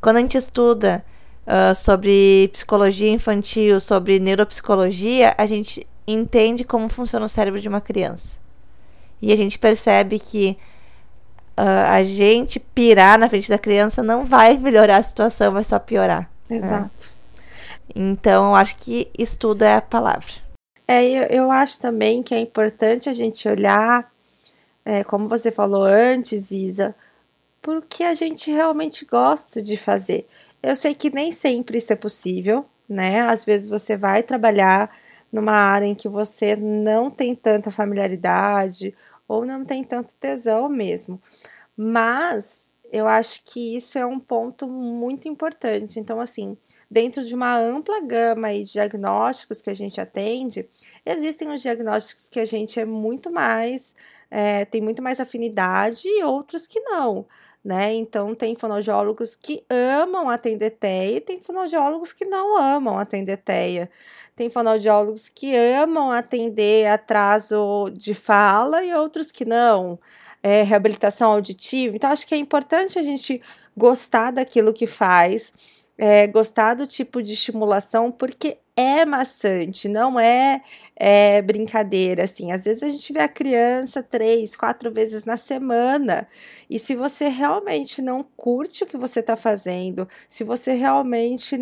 Quando 0.00 0.16
a 0.16 0.20
gente 0.20 0.36
estuda 0.36 1.04
uh, 1.46 1.74
sobre 1.76 2.50
psicologia 2.52 3.10
infantil, 3.10 3.80
sobre 3.80 4.18
neuropsicologia, 4.18 5.32
a 5.38 5.46
gente 5.46 5.86
entende 6.08 6.64
como 6.64 6.88
funciona 6.88 7.24
o 7.24 7.28
cérebro 7.28 7.60
de 7.60 7.68
uma 7.68 7.80
criança. 7.80 8.38
E 9.22 9.32
a 9.32 9.36
gente 9.36 9.56
percebe 9.56 10.18
que 10.18 10.58
uh, 11.56 11.92
a 11.92 12.02
gente 12.02 12.58
pirar 12.58 13.16
na 13.16 13.28
frente 13.28 13.48
da 13.48 13.58
criança 13.58 14.02
não 14.02 14.24
vai 14.24 14.58
melhorar 14.58 14.96
a 14.96 15.02
situação, 15.02 15.52
vai 15.52 15.62
só 15.62 15.78
piorar. 15.78 16.28
Né? 16.50 16.56
Exato. 16.56 16.82
Né? 16.82 17.10
Então, 17.94 18.48
eu 18.48 18.54
acho 18.56 18.74
que 18.74 19.08
estudo 19.16 19.62
é 19.62 19.76
a 19.76 19.80
palavra. 19.80 20.45
É, 20.88 21.04
eu, 21.04 21.22
eu 21.24 21.50
acho 21.50 21.80
também 21.80 22.22
que 22.22 22.34
é 22.34 22.38
importante 22.38 23.08
a 23.08 23.12
gente 23.12 23.48
olhar, 23.48 24.10
é, 24.84 25.02
como 25.04 25.26
você 25.28 25.50
falou 25.50 25.84
antes, 25.84 26.50
Isa, 26.50 26.94
por 27.60 27.82
que 27.82 28.04
a 28.04 28.14
gente 28.14 28.52
realmente 28.52 29.04
gosta 29.04 29.60
de 29.62 29.76
fazer. 29.76 30.26
Eu 30.62 30.76
sei 30.76 30.94
que 30.94 31.10
nem 31.10 31.32
sempre 31.32 31.78
isso 31.78 31.92
é 31.92 31.96
possível, 31.96 32.66
né? 32.88 33.22
Às 33.22 33.44
vezes 33.44 33.68
você 33.68 33.96
vai 33.96 34.22
trabalhar 34.22 34.90
numa 35.32 35.52
área 35.52 35.86
em 35.86 35.94
que 35.94 36.08
você 36.08 36.54
não 36.56 37.10
tem 37.10 37.34
tanta 37.34 37.70
familiaridade 37.70 38.94
ou 39.26 39.44
não 39.44 39.64
tem 39.64 39.82
tanto 39.82 40.14
tesão 40.14 40.68
mesmo. 40.68 41.20
Mas 41.76 42.72
eu 42.92 43.08
acho 43.08 43.42
que 43.44 43.76
isso 43.76 43.98
é 43.98 44.06
um 44.06 44.20
ponto 44.20 44.66
muito 44.68 45.28
importante. 45.28 45.98
Então, 46.00 46.20
assim, 46.20 46.56
dentro 46.90 47.24
de 47.24 47.34
uma 47.34 47.58
ampla 47.58 48.00
gama 48.00 48.52
de 48.52 48.64
diagnósticos 48.64 49.60
que 49.60 49.70
a 49.70 49.74
gente 49.74 50.00
atende, 50.00 50.68
existem 51.04 51.52
os 51.52 51.60
diagnósticos 51.60 52.28
que 52.28 52.40
a 52.40 52.44
gente 52.44 52.78
é 52.78 52.84
muito 52.84 53.32
mais, 53.32 53.94
é, 54.30 54.64
tem 54.64 54.80
muito 54.80 55.02
mais 55.02 55.20
afinidade 55.20 56.08
e 56.08 56.22
outros 56.22 56.66
que 56.66 56.80
não. 56.80 57.26
Né? 57.64 57.94
Então, 57.94 58.32
tem 58.32 58.54
fonoaudiólogos 58.54 59.34
que 59.34 59.64
amam 59.68 60.30
atender 60.30 60.70
TEA 60.70 61.16
e 61.16 61.20
tem 61.20 61.40
fonoaudiólogos 61.40 62.12
que 62.12 62.24
não 62.24 62.56
amam 62.56 62.96
atender 62.96 63.38
TEA. 63.38 63.90
Tem 64.36 64.48
fonoaudiólogos 64.48 65.28
que 65.28 65.56
amam 65.56 66.12
atender 66.12 66.86
atraso 66.86 67.90
de 67.92 68.14
fala 68.14 68.84
e 68.84 68.94
outros 68.94 69.32
que 69.32 69.44
não. 69.44 69.98
É, 70.40 70.62
reabilitação 70.62 71.32
auditiva. 71.32 71.96
Então, 71.96 72.08
acho 72.08 72.24
que 72.24 72.36
é 72.36 72.38
importante 72.38 73.00
a 73.00 73.02
gente 73.02 73.42
gostar 73.76 74.30
daquilo 74.30 74.72
que 74.72 74.86
faz 74.86 75.52
é, 75.98 76.26
gostar 76.26 76.74
do 76.74 76.86
tipo 76.86 77.22
de 77.22 77.32
estimulação, 77.32 78.12
porque 78.12 78.58
é 78.76 79.06
maçante, 79.06 79.88
não 79.88 80.20
é, 80.20 80.62
é, 80.94 81.40
brincadeira, 81.40 82.24
assim. 82.24 82.52
Às 82.52 82.64
vezes 82.64 82.82
a 82.82 82.88
gente 82.90 83.10
vê 83.10 83.20
a 83.20 83.28
criança 83.28 84.02
três, 84.02 84.54
quatro 84.54 84.92
vezes 84.92 85.24
na 85.24 85.36
semana. 85.36 86.28
E 86.68 86.78
se 86.78 86.94
você 86.94 87.28
realmente 87.28 88.02
não 88.02 88.22
curte 88.36 88.84
o 88.84 88.86
que 88.86 88.98
você 88.98 89.20
está 89.20 89.34
fazendo, 89.34 90.06
se 90.28 90.44
você 90.44 90.74
realmente 90.74 91.56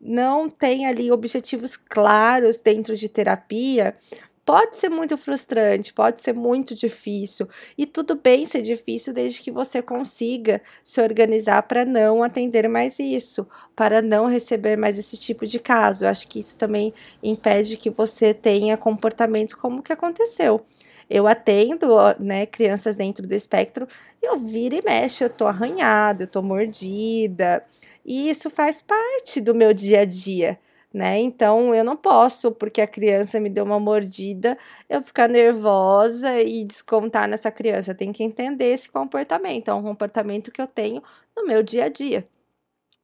não 0.00 0.48
tem 0.48 0.86
ali 0.86 1.10
objetivos 1.10 1.76
claros 1.76 2.60
dentro 2.60 2.94
de 2.94 3.08
terapia, 3.08 3.96
pode 4.44 4.76
ser 4.76 4.88
muito 4.88 5.16
frustrante, 5.16 5.92
pode 5.92 6.20
ser 6.20 6.34
muito 6.34 6.74
difícil. 6.74 7.48
E 7.76 7.86
tudo 7.86 8.14
bem 8.14 8.46
ser 8.46 8.62
difícil 8.62 9.12
desde 9.12 9.42
que 9.42 9.50
você 9.50 9.82
consiga 9.82 10.60
se 10.82 11.00
organizar 11.00 11.62
para 11.64 11.84
não 11.84 12.22
atender 12.22 12.68
mais 12.68 12.98
isso, 12.98 13.46
para 13.76 14.02
não 14.02 14.26
receber 14.26 14.76
mais 14.76 14.98
esse 14.98 15.16
tipo 15.16 15.46
de 15.46 15.58
caso. 15.58 16.04
Eu 16.04 16.08
acho 16.08 16.26
que 16.28 16.38
isso 16.38 16.56
também 16.56 16.92
impede 17.22 17.76
que 17.76 17.90
você 17.90 18.34
tenha 18.34 18.76
comportamentos 18.76 19.54
como 19.54 19.80
o 19.80 19.82
que 19.82 19.92
aconteceu. 19.92 20.60
Eu 21.08 21.26
atendo, 21.26 21.88
né, 22.20 22.46
crianças 22.46 22.96
dentro 22.96 23.26
do 23.26 23.34
espectro, 23.34 23.86
e 24.22 24.26
eu 24.26 24.36
viro 24.38 24.76
e 24.76 24.82
mexe, 24.84 25.24
eu 25.24 25.30
tô 25.30 25.46
arranhada, 25.46 26.22
eu 26.22 26.28
tô 26.28 26.40
mordida, 26.40 27.64
e 28.04 28.30
isso 28.30 28.48
faz 28.48 28.80
parte 28.80 29.40
do 29.40 29.54
meu 29.54 29.74
dia 29.74 30.02
a 30.02 30.04
dia 30.04 30.58
né? 30.92 31.20
Então 31.20 31.74
eu 31.74 31.84
não 31.84 31.96
posso, 31.96 32.52
porque 32.52 32.80
a 32.80 32.86
criança 32.86 33.38
me 33.40 33.48
deu 33.50 33.64
uma 33.64 33.78
mordida, 33.80 34.58
eu 34.88 35.02
ficar 35.02 35.28
nervosa 35.28 36.40
e 36.40 36.64
descontar 36.64 37.28
nessa 37.28 37.50
criança. 37.50 37.94
Tenho 37.94 38.12
que 38.12 38.24
entender 38.24 38.72
esse 38.72 38.88
comportamento, 38.90 39.68
é 39.68 39.74
um 39.74 39.82
comportamento 39.82 40.50
que 40.50 40.60
eu 40.60 40.66
tenho 40.66 41.02
no 41.36 41.46
meu 41.46 41.62
dia 41.62 41.84
a 41.86 41.88
dia. 41.88 42.26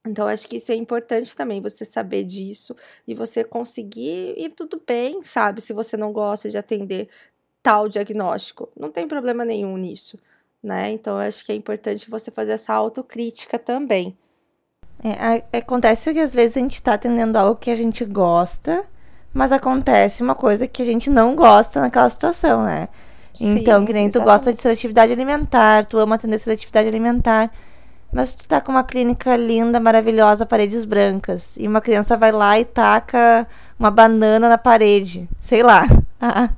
Então, 0.07 0.27
acho 0.27 0.47
que 0.47 0.57
isso 0.57 0.71
é 0.71 0.75
importante 0.75 1.35
também, 1.35 1.59
você 1.61 1.83
saber 1.85 2.23
disso 2.23 2.75
e 3.07 3.13
você 3.13 3.43
conseguir, 3.43 4.33
e 4.37 4.49
tudo 4.49 4.81
bem, 4.85 5.21
sabe? 5.21 5.61
Se 5.61 5.73
você 5.73 5.97
não 5.97 6.13
gosta 6.13 6.49
de 6.49 6.57
atender 6.57 7.09
tal 7.61 7.89
diagnóstico, 7.89 8.69
não 8.77 8.91
tem 8.91 9.07
problema 9.07 9.43
nenhum 9.45 9.75
nisso, 9.77 10.17
né? 10.63 10.91
Então, 10.91 11.17
acho 11.17 11.45
que 11.45 11.51
é 11.51 11.55
importante 11.55 12.09
você 12.09 12.31
fazer 12.31 12.53
essa 12.53 12.73
autocrítica 12.73 13.59
também. 13.59 14.17
É, 15.03 15.57
acontece 15.59 16.13
que 16.13 16.19
às 16.19 16.33
vezes 16.33 16.57
a 16.57 16.59
gente 16.59 16.81
tá 16.81 16.93
atendendo 16.93 17.37
algo 17.37 17.55
que 17.55 17.69
a 17.69 17.75
gente 17.75 18.03
gosta, 18.03 18.83
mas 19.33 19.51
acontece 19.51 20.23
uma 20.23 20.33
coisa 20.33 20.67
que 20.67 20.81
a 20.81 20.85
gente 20.85 21.09
não 21.09 21.35
gosta 21.35 21.79
naquela 21.79 22.09
situação, 22.09 22.63
né? 22.63 22.89
Sim, 23.33 23.59
então, 23.59 23.85
que 23.85 23.93
nem 23.93 24.05
exatamente. 24.05 24.13
tu 24.13 24.21
gosta 24.21 24.51
de 24.51 24.59
seletividade 24.59 25.11
alimentar, 25.11 25.85
tu 25.85 25.99
ama 25.99 26.15
atender 26.15 26.39
seletividade 26.39 26.87
alimentar, 26.87 27.51
mas 28.11 28.33
tu 28.33 28.47
tá 28.47 28.59
com 28.59 28.71
uma 28.71 28.83
clínica 28.83 29.35
linda, 29.35 29.79
maravilhosa, 29.79 30.45
paredes 30.45 30.85
brancas, 30.85 31.55
e 31.57 31.67
uma 31.67 31.79
criança 31.79 32.17
vai 32.17 32.31
lá 32.31 32.59
e 32.59 32.65
taca 32.65 33.47
uma 33.77 33.91
banana 33.91 34.49
na 34.49 34.57
parede, 34.57 35.29
sei 35.39 35.61
lá. 35.61 35.85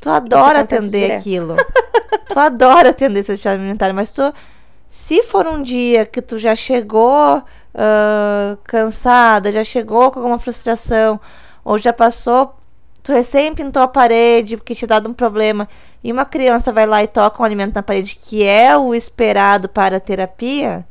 Tu 0.00 0.08
adora 0.08 0.60
atender 0.60 1.12
aquilo. 1.12 1.56
tu 2.26 2.38
adora 2.38 2.88
atender 2.88 3.22
seletividade 3.22 3.60
alimentar, 3.60 3.92
mas 3.92 4.08
tu 4.08 4.32
se 4.90 5.22
for 5.22 5.46
um 5.46 5.62
dia 5.62 6.04
que 6.04 6.20
tu 6.20 6.36
já 6.36 6.56
chegou 6.56 7.38
uh, 7.38 8.56
cansada, 8.64 9.52
já 9.52 9.62
chegou 9.62 10.10
com 10.10 10.18
alguma 10.18 10.36
frustração, 10.36 11.20
ou 11.64 11.78
já 11.78 11.92
passou, 11.92 12.56
tu 13.00 13.12
recém 13.12 13.54
pintou 13.54 13.84
a 13.84 13.86
parede 13.86 14.56
porque 14.56 14.74
te 14.74 14.88
dado 14.88 15.08
um 15.08 15.12
problema, 15.12 15.68
e 16.02 16.10
uma 16.10 16.24
criança 16.24 16.72
vai 16.72 16.86
lá 16.86 17.04
e 17.04 17.06
toca 17.06 17.40
um 17.40 17.46
alimento 17.46 17.76
na 17.76 17.84
parede 17.84 18.18
que 18.20 18.42
é 18.42 18.76
o 18.76 18.92
esperado 18.92 19.68
para 19.68 19.98
a 19.98 20.00
terapia, 20.00 20.84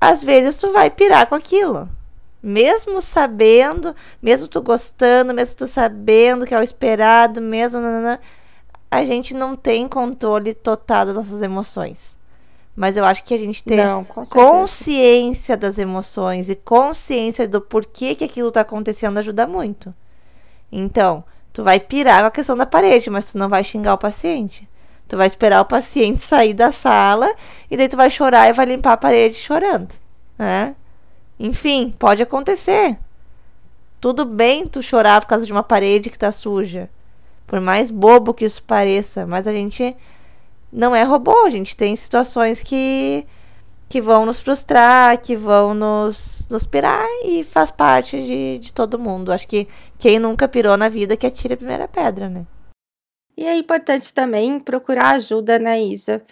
às 0.00 0.22
vezes 0.22 0.56
tu 0.56 0.72
vai 0.72 0.90
pirar 0.90 1.26
com 1.26 1.34
aquilo. 1.34 1.88
Mesmo 2.40 3.02
sabendo, 3.02 3.96
mesmo 4.22 4.46
tu 4.46 4.62
gostando, 4.62 5.34
mesmo 5.34 5.56
tu 5.56 5.66
sabendo 5.66 6.46
que 6.46 6.54
é 6.54 6.60
o 6.60 6.62
esperado, 6.62 7.40
mesmo. 7.40 7.80
Nanana, 7.80 8.20
a 8.88 9.04
gente 9.04 9.34
não 9.34 9.56
tem 9.56 9.88
controle 9.88 10.54
total 10.54 11.06
das 11.06 11.16
nossas 11.16 11.42
emoções. 11.42 12.22
Mas 12.76 12.96
eu 12.96 13.04
acho 13.04 13.22
que 13.22 13.34
a 13.34 13.38
gente 13.38 13.62
ter 13.62 13.76
Não, 13.76 14.04
consciência 14.04 15.56
das 15.56 15.78
emoções 15.78 16.48
e 16.48 16.56
consciência 16.56 17.46
do 17.46 17.60
porquê 17.60 18.14
que 18.14 18.24
aquilo 18.24 18.50
tá 18.50 18.62
acontecendo 18.62 19.18
ajuda 19.18 19.46
muito. 19.46 19.94
Então, 20.72 21.22
tu 21.52 21.62
vai 21.62 21.78
pirar 21.78 22.22
com 22.22 22.26
a 22.26 22.30
questão 22.32 22.56
da 22.56 22.66
parede, 22.66 23.08
mas 23.10 23.30
tu 23.30 23.38
não 23.38 23.48
vai 23.48 23.62
xingar 23.62 23.94
o 23.94 23.98
paciente. 23.98 24.68
Tu 25.06 25.16
vai 25.16 25.28
esperar 25.28 25.60
o 25.60 25.64
paciente 25.66 26.18
sair 26.22 26.54
da 26.54 26.72
sala 26.72 27.32
e 27.70 27.76
daí 27.76 27.88
tu 27.88 27.96
vai 27.96 28.10
chorar 28.10 28.48
e 28.48 28.52
vai 28.52 28.66
limpar 28.66 28.94
a 28.94 28.96
parede 28.96 29.34
chorando, 29.36 29.94
né? 30.36 30.74
Enfim, 31.38 31.94
pode 31.96 32.22
acontecer. 32.22 32.98
tudo 34.00 34.24
bem 34.24 34.66
tu 34.66 34.82
chorar 34.82 35.20
por 35.20 35.28
causa 35.28 35.46
de 35.46 35.52
uma 35.52 35.62
parede 35.62 36.10
que 36.10 36.18
tá 36.18 36.30
suja. 36.32 36.90
Por 37.46 37.60
mais 37.60 37.90
bobo 37.90 38.34
que 38.34 38.44
isso 38.44 38.62
pareça, 38.62 39.26
mas 39.26 39.46
a 39.46 39.52
gente 39.52 39.96
não 40.74 40.94
é 40.94 41.04
robô, 41.04 41.46
a 41.46 41.50
gente 41.50 41.76
tem 41.76 41.94
situações 41.94 42.62
que 42.62 43.24
que 43.88 44.00
vão 44.00 44.26
nos 44.26 44.40
frustrar, 44.40 45.20
que 45.20 45.36
vão 45.36 45.72
nos, 45.72 46.48
nos 46.50 46.66
pirar 46.66 47.06
e 47.24 47.44
faz 47.44 47.70
parte 47.70 48.20
de, 48.20 48.58
de 48.58 48.72
todo 48.72 48.98
mundo. 48.98 49.30
Acho 49.30 49.46
que 49.46 49.68
quem 49.98 50.18
nunca 50.18 50.48
pirou 50.48 50.76
na 50.76 50.88
vida 50.88 51.16
que 51.16 51.26
atire 51.26 51.54
a 51.54 51.56
primeira 51.56 51.86
pedra, 51.86 52.28
né? 52.28 52.44
E 53.36 53.46
é 53.46 53.56
importante 53.56 54.12
também 54.12 54.58
procurar 54.58 55.14
ajuda, 55.14 55.60
né, 55.60 55.80
Isa? 55.80 56.22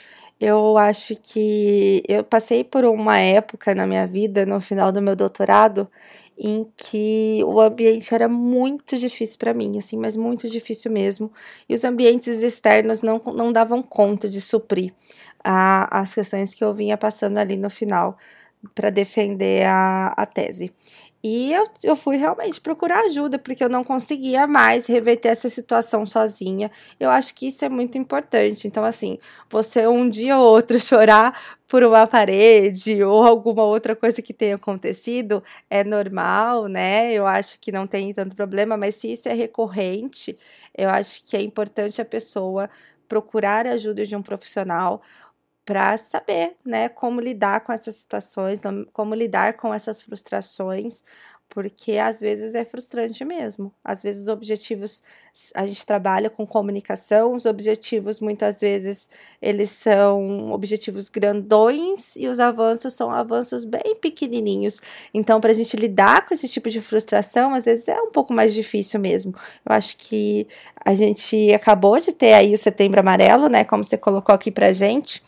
Eu 0.40 0.76
acho 0.76 1.14
que 1.14 2.02
eu 2.09 2.24
passei 2.24 2.64
por 2.64 2.85
uma 2.85 3.18
época 3.18 3.76
na 3.76 3.87
minha 3.87 4.09
vida, 4.09 4.44
no 4.44 4.61
final 4.61 4.90
do 4.90 5.00
meu 5.00 5.14
doutorado, 5.14 5.88
em 6.44 6.66
que 6.76 7.40
o 7.44 7.61
ambiente 7.61 8.12
era 8.12 8.28
muito 8.28 8.98
difícil 8.98 9.38
para 9.38 9.55
mim, 9.55 9.78
assim, 9.78 9.96
mas 9.96 10.16
muito 10.16 10.50
difícil 10.50 10.90
mesmo. 10.90 11.33
E 11.68 11.74
os 11.74 11.85
ambientes 11.85 12.42
externos 12.42 13.00
não, 13.00 13.22
não 13.26 13.52
davam 13.52 13.81
conta 13.81 14.28
de 14.28 14.40
suprir 14.40 14.92
a, 15.44 16.00
as 16.00 16.12
questões 16.12 16.52
que 16.52 16.64
eu 16.64 16.74
vinha 16.74 16.98
passando 16.98 17.38
ali 17.38 17.57
no 17.57 17.70
final 17.70 18.18
para 18.75 18.90
defender 18.90 19.66
a, 19.66 20.09
a 20.16 20.27
tese. 20.27 20.72
E 21.25 21.53
eu, 21.53 21.64
eu 21.85 21.94
fui 21.94 22.16
realmente 22.16 22.61
procurar 22.61 23.05
ajuda, 23.05 23.38
porque 23.38 23.62
eu 23.62 23.68
não 23.68 23.85
conseguia 23.85 24.44
mais 24.48 24.87
reverter 24.87 25.29
essa 25.29 25.48
situação 25.48 26.05
sozinha. 26.05 26.68
Eu 26.98 27.11
acho 27.11 27.33
que 27.35 27.46
isso 27.46 27.64
é 27.64 27.68
muito 27.68 27.96
importante. 27.96 28.66
Então, 28.66 28.85
assim, 28.85 29.18
você 29.48 29.87
um 29.87 30.11
dia 30.11 30.37
ou 30.37 30.44
outro 30.44 30.81
chorar 30.83 31.40
por 31.68 31.85
uma 31.85 32.09
parede 32.09 33.05
ou 33.05 33.22
alguma 33.22 33.62
outra 33.62 33.94
coisa 33.94 34.20
que 34.20 34.35
tenha 34.35 34.57
acontecido 34.57 35.42
é 35.70 35.85
normal, 35.85 36.66
né? 36.66 37.12
Eu 37.12 37.25
acho 37.25 37.59
que 37.61 37.70
não 37.70 37.87
tem 37.87 38.12
tanto 38.12 38.35
problema, 38.35 38.77
mas 38.77 38.96
se 38.96 39.12
isso 39.12 39.29
é 39.29 39.33
recorrente, 39.33 40.37
eu 40.77 40.88
acho 40.90 41.25
que 41.25 41.37
é 41.37 41.40
importante 41.40 42.03
a 42.03 42.05
pessoa 42.05 42.68
procurar 43.09 43.66
ajuda 43.66 44.05
de 44.05 44.16
um 44.16 44.22
profissional 44.22 45.03
para 45.64 45.96
saber, 45.96 46.57
né, 46.64 46.88
como 46.88 47.20
lidar 47.20 47.61
com 47.61 47.72
essas 47.72 47.96
situações, 47.96 48.62
como 48.92 49.14
lidar 49.14 49.57
com 49.57 49.72
essas 49.72 50.03
frustrações, 50.03 51.05
porque 51.53 51.98
às 51.98 52.18
vezes 52.18 52.55
é 52.55 52.64
frustrante 52.64 53.27
mesmo. 53.27 53.70
Às 53.85 54.03
vezes 54.03 54.22
os 54.22 54.29
objetivos 54.29 55.03
a 55.55 55.66
gente 55.66 55.85
trabalha 55.85 56.31
com 56.31 56.46
comunicação, 56.46 57.35
os 57.35 57.44
objetivos 57.44 58.20
muitas 58.20 58.61
vezes 58.62 59.09
eles 59.40 59.70
são 59.70 60.51
objetivos 60.51 61.11
grandões 61.11 62.16
e 62.16 62.27
os 62.27 62.40
avanços 62.40 62.94
são 62.94 63.11
avanços 63.11 63.66
bem 63.66 63.94
pequenininhos. 64.01 64.81
Então, 65.12 65.42
para 65.42 65.51
a 65.51 65.55
gente 65.55 65.77
lidar 65.77 66.27
com 66.27 66.33
esse 66.33 66.48
tipo 66.48 66.70
de 66.70 66.81
frustração, 66.81 67.55
às 67.55 67.66
vezes 67.66 67.87
é 67.87 68.01
um 68.01 68.11
pouco 68.11 68.33
mais 68.33 68.55
difícil 68.55 68.98
mesmo. 68.98 69.35
Eu 69.64 69.75
acho 69.75 69.98
que 69.98 70.48
a 70.83 70.94
gente 70.94 71.53
acabou 71.53 71.98
de 72.01 72.12
ter 72.12 72.33
aí 72.33 72.55
o 72.55 72.59
Setembro 72.59 73.01
Amarelo, 73.01 73.48
né, 73.48 73.62
como 73.62 73.85
você 73.85 73.98
colocou 73.98 74.35
aqui 74.35 74.51
para 74.51 74.72
gente. 74.72 75.22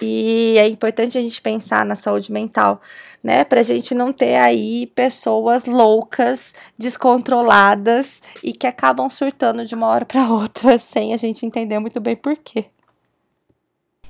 E 0.00 0.56
é 0.58 0.66
importante 0.68 1.16
a 1.16 1.20
gente 1.20 1.40
pensar 1.40 1.84
na 1.84 1.94
saúde 1.94 2.32
mental, 2.32 2.80
né? 3.22 3.44
Para 3.44 3.60
a 3.60 3.62
gente 3.62 3.94
não 3.94 4.12
ter 4.12 4.36
aí 4.36 4.86
pessoas 4.94 5.64
loucas, 5.64 6.54
descontroladas 6.78 8.22
e 8.42 8.52
que 8.52 8.66
acabam 8.66 9.08
surtando 9.08 9.64
de 9.64 9.74
uma 9.74 9.88
hora 9.88 10.04
para 10.04 10.28
outra 10.28 10.76
sem 10.80 11.14
a 11.14 11.16
gente 11.16 11.46
entender 11.46 11.78
muito 11.78 12.00
bem 12.00 12.16
por 12.16 12.36
quê. 12.36 12.66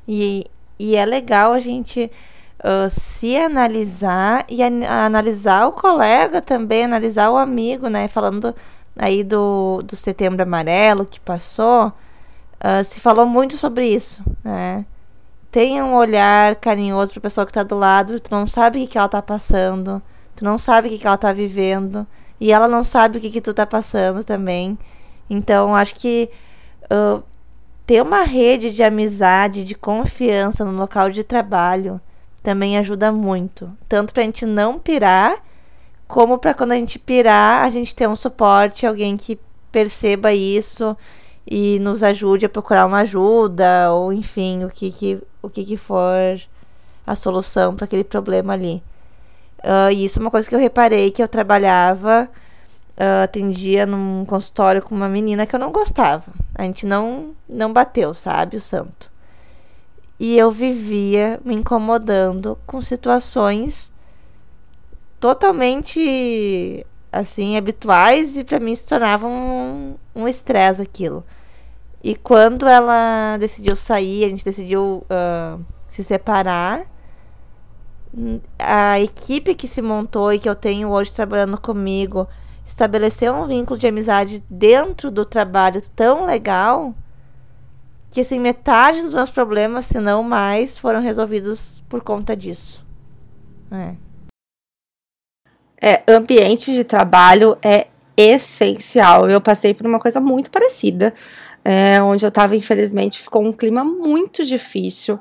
E, 0.06 0.44
e 0.78 0.96
é 0.96 1.04
legal 1.04 1.52
a 1.52 1.60
gente 1.60 2.10
uh, 2.60 2.90
se 2.90 3.36
analisar 3.36 4.44
e 4.48 4.62
an 4.62 4.84
analisar 4.86 5.66
o 5.66 5.72
colega 5.72 6.40
também, 6.42 6.84
analisar 6.84 7.30
o 7.30 7.36
amigo, 7.36 7.88
né? 7.88 8.08
Falando 8.08 8.54
aí 8.98 9.24
do, 9.24 9.82
do 9.82 9.96
setembro 9.96 10.42
amarelo 10.42 11.04
que 11.06 11.20
passou, 11.20 11.88
uh, 11.88 12.84
se 12.84 13.00
falou 13.00 13.26
muito 13.26 13.56
sobre 13.56 13.88
isso, 13.88 14.22
né? 14.42 14.84
Tenha 15.54 15.84
um 15.84 15.94
olhar 15.94 16.56
carinhoso 16.56 17.12
pra 17.12 17.20
pessoa 17.20 17.46
que 17.46 17.52
tá 17.52 17.62
do 17.62 17.78
lado, 17.78 18.18
tu 18.18 18.28
não 18.28 18.44
sabe 18.44 18.76
o 18.76 18.82
que, 18.82 18.88
que 18.88 18.98
ela 18.98 19.08
tá 19.08 19.22
passando, 19.22 20.02
tu 20.34 20.44
não 20.44 20.58
sabe 20.58 20.88
o 20.88 20.90
que, 20.90 20.98
que 20.98 21.06
ela 21.06 21.16
tá 21.16 21.32
vivendo, 21.32 22.04
e 22.40 22.50
ela 22.50 22.66
não 22.66 22.82
sabe 22.82 23.18
o 23.18 23.20
que, 23.20 23.30
que 23.30 23.40
tu 23.40 23.54
tá 23.54 23.64
passando 23.64 24.24
também. 24.24 24.76
Então, 25.30 25.72
acho 25.76 25.94
que 25.94 26.28
uh, 26.92 27.22
ter 27.86 28.02
uma 28.02 28.24
rede 28.24 28.72
de 28.72 28.82
amizade, 28.82 29.62
de 29.62 29.76
confiança 29.76 30.64
no 30.64 30.76
local 30.76 31.08
de 31.08 31.22
trabalho 31.22 32.00
também 32.42 32.76
ajuda 32.76 33.12
muito. 33.12 33.70
Tanto 33.88 34.12
pra 34.12 34.24
gente 34.24 34.44
não 34.44 34.76
pirar, 34.76 35.36
como 36.08 36.36
para 36.36 36.52
quando 36.52 36.72
a 36.72 36.76
gente 36.76 36.98
pirar, 36.98 37.62
a 37.64 37.70
gente 37.70 37.94
ter 37.94 38.08
um 38.08 38.16
suporte, 38.16 38.88
alguém 38.88 39.16
que 39.16 39.38
perceba 39.70 40.32
isso 40.32 40.96
e 41.46 41.78
nos 41.80 42.02
ajude 42.02 42.46
a 42.46 42.48
procurar 42.48 42.86
uma 42.86 43.00
ajuda, 43.00 43.92
ou 43.92 44.12
enfim, 44.12 44.64
o 44.64 44.70
que, 44.70 44.90
que, 44.90 45.20
o 45.42 45.48
que, 45.48 45.64
que 45.64 45.76
for 45.76 46.40
a 47.06 47.14
solução 47.14 47.74
para 47.74 47.84
aquele 47.84 48.04
problema 48.04 48.54
ali. 48.54 48.82
Uh, 49.58 49.90
e 49.92 50.04
isso 50.04 50.18
é 50.18 50.22
uma 50.22 50.30
coisa 50.30 50.48
que 50.48 50.54
eu 50.54 50.58
reparei 50.58 51.10
que 51.10 51.22
eu 51.22 51.28
trabalhava, 51.28 52.28
uh, 52.98 53.24
atendia 53.24 53.86
num 53.86 54.24
consultório 54.24 54.82
com 54.82 54.94
uma 54.94 55.08
menina 55.08 55.46
que 55.46 55.54
eu 55.54 55.60
não 55.60 55.72
gostava. 55.72 56.32
A 56.54 56.62
gente 56.62 56.86
não, 56.86 57.34
não 57.48 57.72
bateu, 57.72 58.14
sabe, 58.14 58.56
o 58.56 58.60
santo. 58.60 59.10
E 60.18 60.38
eu 60.38 60.50
vivia 60.50 61.40
me 61.44 61.54
incomodando 61.54 62.58
com 62.66 62.80
situações 62.80 63.92
totalmente 65.18 66.86
assim 67.14 67.56
habituais 67.56 68.36
e 68.36 68.44
para 68.44 68.58
mim 68.58 68.74
se 68.74 68.86
tornavam 68.86 69.96
um 70.14 70.28
estresse 70.28 70.80
um 70.80 70.84
aquilo. 70.84 71.24
E 72.02 72.14
quando 72.14 72.66
ela 72.66 73.36
decidiu 73.38 73.76
sair, 73.76 74.24
a 74.24 74.28
gente 74.28 74.44
decidiu 74.44 75.06
uh, 75.08 75.64
se 75.88 76.04
separar. 76.04 76.84
A 78.58 79.00
equipe 79.00 79.54
que 79.54 79.66
se 79.66 79.82
montou 79.82 80.32
e 80.32 80.38
que 80.38 80.48
eu 80.48 80.54
tenho 80.54 80.90
hoje 80.90 81.10
trabalhando 81.10 81.58
comigo 81.58 82.28
estabeleceu 82.64 83.34
um 83.34 83.46
vínculo 83.46 83.78
de 83.78 83.86
amizade 83.86 84.44
dentro 84.48 85.10
do 85.10 85.24
trabalho 85.24 85.82
tão 85.94 86.24
legal 86.24 86.94
que 88.10 88.20
assim 88.20 88.38
metade 88.38 89.02
dos 89.02 89.12
meus 89.12 89.30
problemas, 89.30 89.86
se 89.86 89.98
não 89.98 90.22
mais, 90.22 90.78
foram 90.78 91.00
resolvidos 91.00 91.82
por 91.88 92.00
conta 92.00 92.36
disso. 92.36 92.86
É. 93.72 94.03
É, 95.86 96.02
ambiente 96.08 96.72
de 96.72 96.82
trabalho 96.82 97.58
é 97.62 97.88
essencial. 98.16 99.28
Eu 99.28 99.38
passei 99.38 99.74
por 99.74 99.86
uma 99.86 100.00
coisa 100.00 100.18
muito 100.18 100.50
parecida 100.50 101.12
é, 101.62 102.02
onde 102.02 102.24
eu 102.24 102.30
estava, 102.30 102.56
infelizmente, 102.56 103.20
ficou 103.20 103.42
um 103.42 103.52
clima 103.52 103.84
muito 103.84 104.46
difícil 104.46 105.18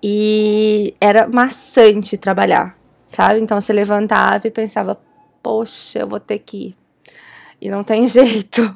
e 0.00 0.94
era 1.00 1.26
maçante 1.26 2.16
trabalhar, 2.16 2.76
sabe? 3.08 3.40
Então 3.40 3.60
você 3.60 3.72
levantava 3.72 4.46
e 4.46 4.52
pensava, 4.52 4.96
poxa, 5.42 5.98
eu 5.98 6.06
vou 6.06 6.20
ter 6.20 6.38
que 6.38 6.56
ir. 6.68 6.76
E 7.60 7.68
não 7.68 7.82
tem 7.82 8.06
jeito. 8.08 8.72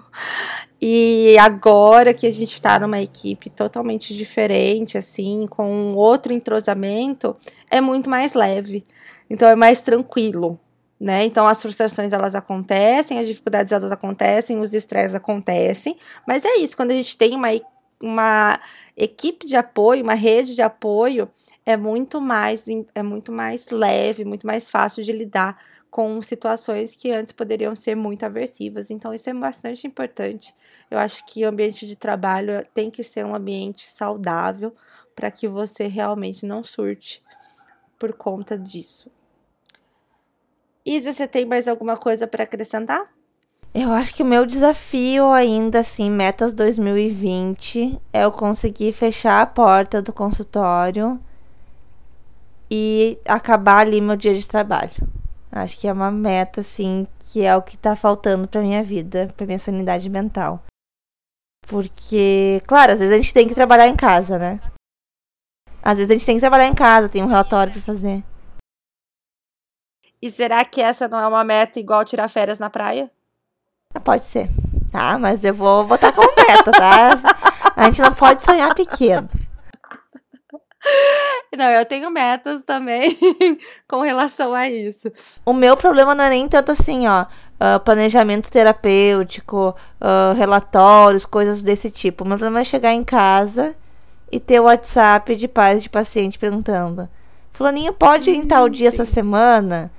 E 0.80 1.36
agora 1.38 2.12
que 2.12 2.26
a 2.26 2.30
gente 2.30 2.54
está 2.54 2.80
numa 2.80 3.00
equipe 3.00 3.48
totalmente 3.48 4.12
diferente, 4.12 4.98
assim, 4.98 5.46
com 5.48 5.94
outro 5.94 6.32
entrosamento, 6.32 7.36
é 7.70 7.80
muito 7.80 8.10
mais 8.10 8.32
leve. 8.32 8.84
Então 9.30 9.48
é 9.48 9.54
mais 9.54 9.82
tranquilo 9.82 10.58
né? 11.02 11.24
Então 11.24 11.48
as 11.48 11.60
frustrações 11.60 12.12
elas 12.12 12.32
acontecem, 12.32 13.18
as 13.18 13.26
dificuldades 13.26 13.72
elas 13.72 13.90
acontecem, 13.90 14.60
os 14.60 14.72
estresses 14.72 15.16
acontecem, 15.16 15.96
mas 16.24 16.44
é 16.44 16.58
isso, 16.58 16.76
quando 16.76 16.92
a 16.92 16.94
gente 16.94 17.18
tem 17.18 17.34
uma, 17.34 17.48
uma 18.00 18.60
equipe 18.96 19.44
de 19.44 19.56
apoio, 19.56 20.04
uma 20.04 20.14
rede 20.14 20.54
de 20.54 20.62
apoio, 20.62 21.28
é 21.66 21.76
muito 21.76 22.20
mais 22.20 22.66
é 22.94 23.02
muito 23.02 23.32
mais 23.32 23.68
leve, 23.68 24.24
muito 24.24 24.46
mais 24.46 24.70
fácil 24.70 25.02
de 25.02 25.10
lidar 25.10 25.58
com 25.90 26.22
situações 26.22 26.94
que 26.94 27.10
antes 27.10 27.32
poderiam 27.32 27.74
ser 27.74 27.96
muito 27.96 28.22
aversivas. 28.24 28.88
Então 28.88 29.12
isso 29.12 29.28
é 29.28 29.34
bastante 29.34 29.84
importante. 29.88 30.54
Eu 30.88 30.98
acho 31.00 31.26
que 31.26 31.44
o 31.44 31.48
ambiente 31.48 31.84
de 31.84 31.96
trabalho 31.96 32.62
tem 32.72 32.92
que 32.92 33.02
ser 33.02 33.26
um 33.26 33.34
ambiente 33.34 33.90
saudável 33.90 34.72
para 35.16 35.32
que 35.32 35.48
você 35.48 35.88
realmente 35.88 36.46
não 36.46 36.62
surte 36.62 37.20
por 37.98 38.12
conta 38.12 38.56
disso. 38.56 39.10
Isa, 40.84 41.12
você 41.12 41.28
tem 41.28 41.46
mais 41.46 41.68
alguma 41.68 41.96
coisa 41.96 42.26
para 42.26 42.42
acrescentar? 42.42 43.08
Eu 43.72 43.90
acho 43.92 44.14
que 44.14 44.22
o 44.22 44.26
meu 44.26 44.44
desafio 44.44 45.30
ainda, 45.30 45.78
assim, 45.78 46.10
metas 46.10 46.52
2020, 46.52 48.00
é 48.12 48.24
eu 48.24 48.32
conseguir 48.32 48.92
fechar 48.92 49.40
a 49.40 49.46
porta 49.46 50.02
do 50.02 50.12
consultório 50.12 51.20
e 52.70 53.18
acabar 53.26 53.78
ali 53.78 54.00
meu 54.00 54.16
dia 54.16 54.34
de 54.34 54.46
trabalho. 54.46 54.90
Acho 55.50 55.78
que 55.78 55.86
é 55.86 55.92
uma 55.92 56.10
meta, 56.10 56.60
assim, 56.60 57.06
que 57.18 57.44
é 57.44 57.56
o 57.56 57.62
que 57.62 57.78
tá 57.78 57.94
faltando 57.94 58.48
pra 58.48 58.60
minha 58.60 58.82
vida, 58.82 59.28
pra 59.36 59.46
minha 59.46 59.58
sanidade 59.58 60.10
mental. 60.10 60.62
Porque, 61.68 62.60
claro, 62.66 62.92
às 62.92 62.98
vezes 62.98 63.14
a 63.14 63.16
gente 63.16 63.32
tem 63.32 63.46
que 63.46 63.54
trabalhar 63.54 63.86
em 63.86 63.96
casa, 63.96 64.38
né? 64.38 64.60
Às 65.82 65.96
vezes 65.96 66.10
a 66.10 66.14
gente 66.14 66.26
tem 66.26 66.36
que 66.36 66.40
trabalhar 66.40 66.66
em 66.66 66.74
casa, 66.74 67.08
tem 67.08 67.22
um 67.22 67.26
relatório 67.26 67.72
pra 67.72 67.82
fazer. 67.82 68.24
E 70.22 70.30
será 70.30 70.64
que 70.64 70.80
essa 70.80 71.08
não 71.08 71.18
é 71.18 71.26
uma 71.26 71.42
meta 71.42 71.80
igual 71.80 72.04
tirar 72.04 72.28
férias 72.28 72.60
na 72.60 72.70
praia? 72.70 73.10
Ah, 73.92 73.98
pode 73.98 74.22
ser. 74.22 74.48
Tá, 74.92 75.18
mas 75.18 75.42
eu 75.42 75.52
vou 75.52 75.84
botar 75.84 76.12
como 76.12 76.32
meta, 76.36 76.70
tá? 76.70 77.10
A 77.74 77.86
gente 77.86 78.00
não 78.00 78.14
pode 78.14 78.44
sonhar 78.44 78.72
pequeno. 78.72 79.28
Não, 81.56 81.66
eu 81.66 81.84
tenho 81.84 82.10
metas 82.10 82.62
também 82.62 83.16
com 83.86 84.00
relação 84.00 84.54
a 84.54 84.68
isso. 84.68 85.12
O 85.44 85.52
meu 85.52 85.76
problema 85.76 86.14
não 86.14 86.24
é 86.24 86.30
nem 86.30 86.48
tanto 86.48 86.72
assim, 86.72 87.06
ó, 87.06 87.22
uh, 87.22 87.78
planejamento 87.80 88.50
terapêutico, 88.50 89.76
uh, 90.00 90.34
relatórios, 90.34 91.26
coisas 91.26 91.62
desse 91.62 91.90
tipo. 91.90 92.24
O 92.24 92.26
meu 92.26 92.38
problema 92.38 92.62
é 92.62 92.64
chegar 92.64 92.92
em 92.92 93.04
casa 93.04 93.76
e 94.30 94.40
ter 94.40 94.60
o 94.60 94.64
WhatsApp 94.64 95.36
de 95.36 95.46
pais 95.46 95.82
de 95.82 95.90
paciente 95.90 96.38
perguntando: 96.38 97.08
Fulaninho, 97.52 97.92
pode 97.92 98.30
ir 98.30 98.36
em 98.36 98.46
tal 98.46 98.68
dia 98.68 98.88
essa 98.88 99.04
semana? 99.04 99.90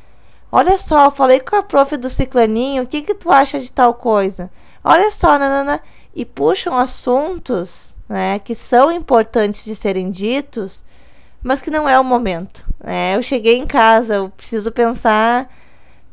Olha 0.56 0.78
só, 0.78 1.10
falei 1.10 1.39
com 1.39 1.56
a 1.56 1.63
prof 1.63 1.98
do 1.98 2.08
ciclaninho, 2.08 2.84
o 2.84 2.88
que 2.88 3.02
que 3.02 3.16
tu 3.16 3.32
acha 3.32 3.60
de 3.60 3.72
tal 3.72 3.92
coisa? 3.96 4.52
Olha 4.84 5.10
só, 5.10 5.39
nanana. 5.39 5.82
E 6.13 6.24
puxam 6.24 6.78
assuntos, 6.78 7.98
né, 8.08 8.38
que 8.38 8.54
são 8.54 8.92
importantes 8.92 9.66
de 9.66 9.76
serem 9.76 10.12
ditos, 10.12 10.86
mas 11.42 11.60
que 11.60 11.72
não 11.72 11.89
é 11.89 12.00
o 12.00 12.04
momento. 12.04 12.68
Né? 12.80 13.16
Eu 13.16 13.24
cheguei 13.24 13.58
em 13.58 13.66
casa, 13.66 14.13
eu 14.13 14.30
preciso 14.30 14.72
pensar 14.72 15.50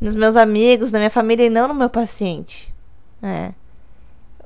nos 0.00 0.14
meus 0.14 0.38
amigos, 0.38 0.90
na 0.90 0.98
minha 0.98 1.10
família 1.10 1.44
e 1.44 1.50
não 1.50 1.68
no 1.68 1.74
meu 1.74 1.90
paciente. 1.90 2.72
Né? 3.20 3.52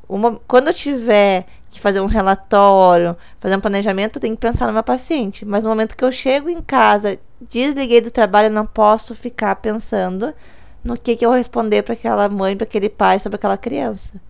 Uma, 0.08 0.40
quando 0.48 0.66
eu 0.68 0.74
tiver 0.74 1.46
que 1.70 1.78
fazer 1.80 2.00
um 2.00 2.06
relatório, 2.06 3.16
fazer 3.38 3.54
um 3.54 3.60
planejamento, 3.60 4.16
eu 4.16 4.20
tenho 4.20 4.34
que 4.34 4.40
pensar 4.40 4.66
no 4.66 4.72
meu 4.72 4.82
paciente. 4.82 5.44
Mas 5.44 5.62
no 5.62 5.70
momento 5.70 5.96
que 5.96 6.04
eu 6.04 6.10
chego 6.10 6.50
em 6.50 6.60
casa, 6.60 7.16
desliguei 7.50 8.00
do 8.00 8.10
trabalho, 8.10 8.50
não 8.50 8.66
posso 8.66 9.14
ficar 9.14 9.56
pensando 9.56 10.34
no 10.82 10.98
que, 10.98 11.16
que 11.16 11.24
eu 11.24 11.30
vou 11.30 11.38
responder 11.38 11.82
para 11.82 11.94
aquela 11.94 12.28
mãe, 12.28 12.56
para 12.56 12.64
aquele 12.64 12.88
pai 12.88 13.18
sobre 13.18 13.36
aquela 13.36 13.56
criança. 13.56 14.20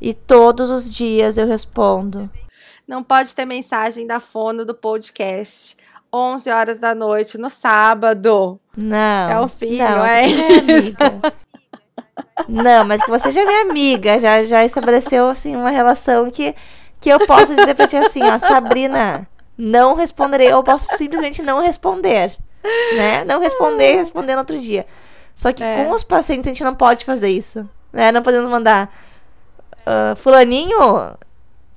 E 0.00 0.14
todos 0.14 0.70
os 0.70 0.92
dias 0.92 1.36
eu 1.36 1.46
respondo. 1.46 2.30
Não 2.88 3.02
pode 3.02 3.34
ter 3.34 3.44
mensagem 3.44 4.06
da 4.06 4.18
fono 4.18 4.64
do 4.64 4.74
podcast. 4.74 5.76
11 6.12 6.50
horas 6.50 6.78
da 6.78 6.94
noite 6.94 7.38
no 7.38 7.48
sábado. 7.48 8.58
Não. 8.76 9.30
É 9.30 9.40
o 9.40 9.46
filho, 9.46 9.78
não, 9.78 10.04
é 10.04 10.26
isso. 10.26 10.96
Não, 12.48 12.84
mas 12.84 13.02
que 13.02 13.10
você 13.10 13.30
já 13.30 13.42
é 13.42 13.44
minha 13.44 13.62
amiga, 13.62 14.18
já, 14.18 14.42
já 14.42 14.64
estabeleceu 14.64 15.28
assim 15.28 15.54
uma 15.54 15.70
relação 15.70 16.30
que, 16.30 16.54
que 17.00 17.08
eu 17.08 17.24
posso 17.26 17.54
dizer 17.54 17.74
pra 17.74 17.86
ti 17.86 17.96
assim, 17.96 18.22
ó, 18.24 18.38
Sabrina, 18.38 19.28
não 19.56 19.94
responderei, 19.94 20.52
ou 20.52 20.64
posso 20.64 20.86
simplesmente 20.96 21.42
não 21.42 21.60
responder, 21.60 22.36
né? 22.96 23.24
Não 23.24 23.40
responder, 23.40 23.96
responder 23.96 24.32
no 24.34 24.40
outro 24.40 24.58
dia. 24.58 24.86
Só 25.34 25.52
que 25.52 25.62
é. 25.62 25.84
com 25.84 25.90
os 25.92 26.04
pacientes 26.04 26.46
a 26.46 26.50
gente 26.50 26.64
não 26.64 26.74
pode 26.74 27.04
fazer 27.04 27.28
isso, 27.28 27.68
né? 27.92 28.12
Não 28.12 28.22
podemos 28.22 28.50
mandar 28.50 28.94
uh, 29.80 30.16
fulaninho, 30.16 31.16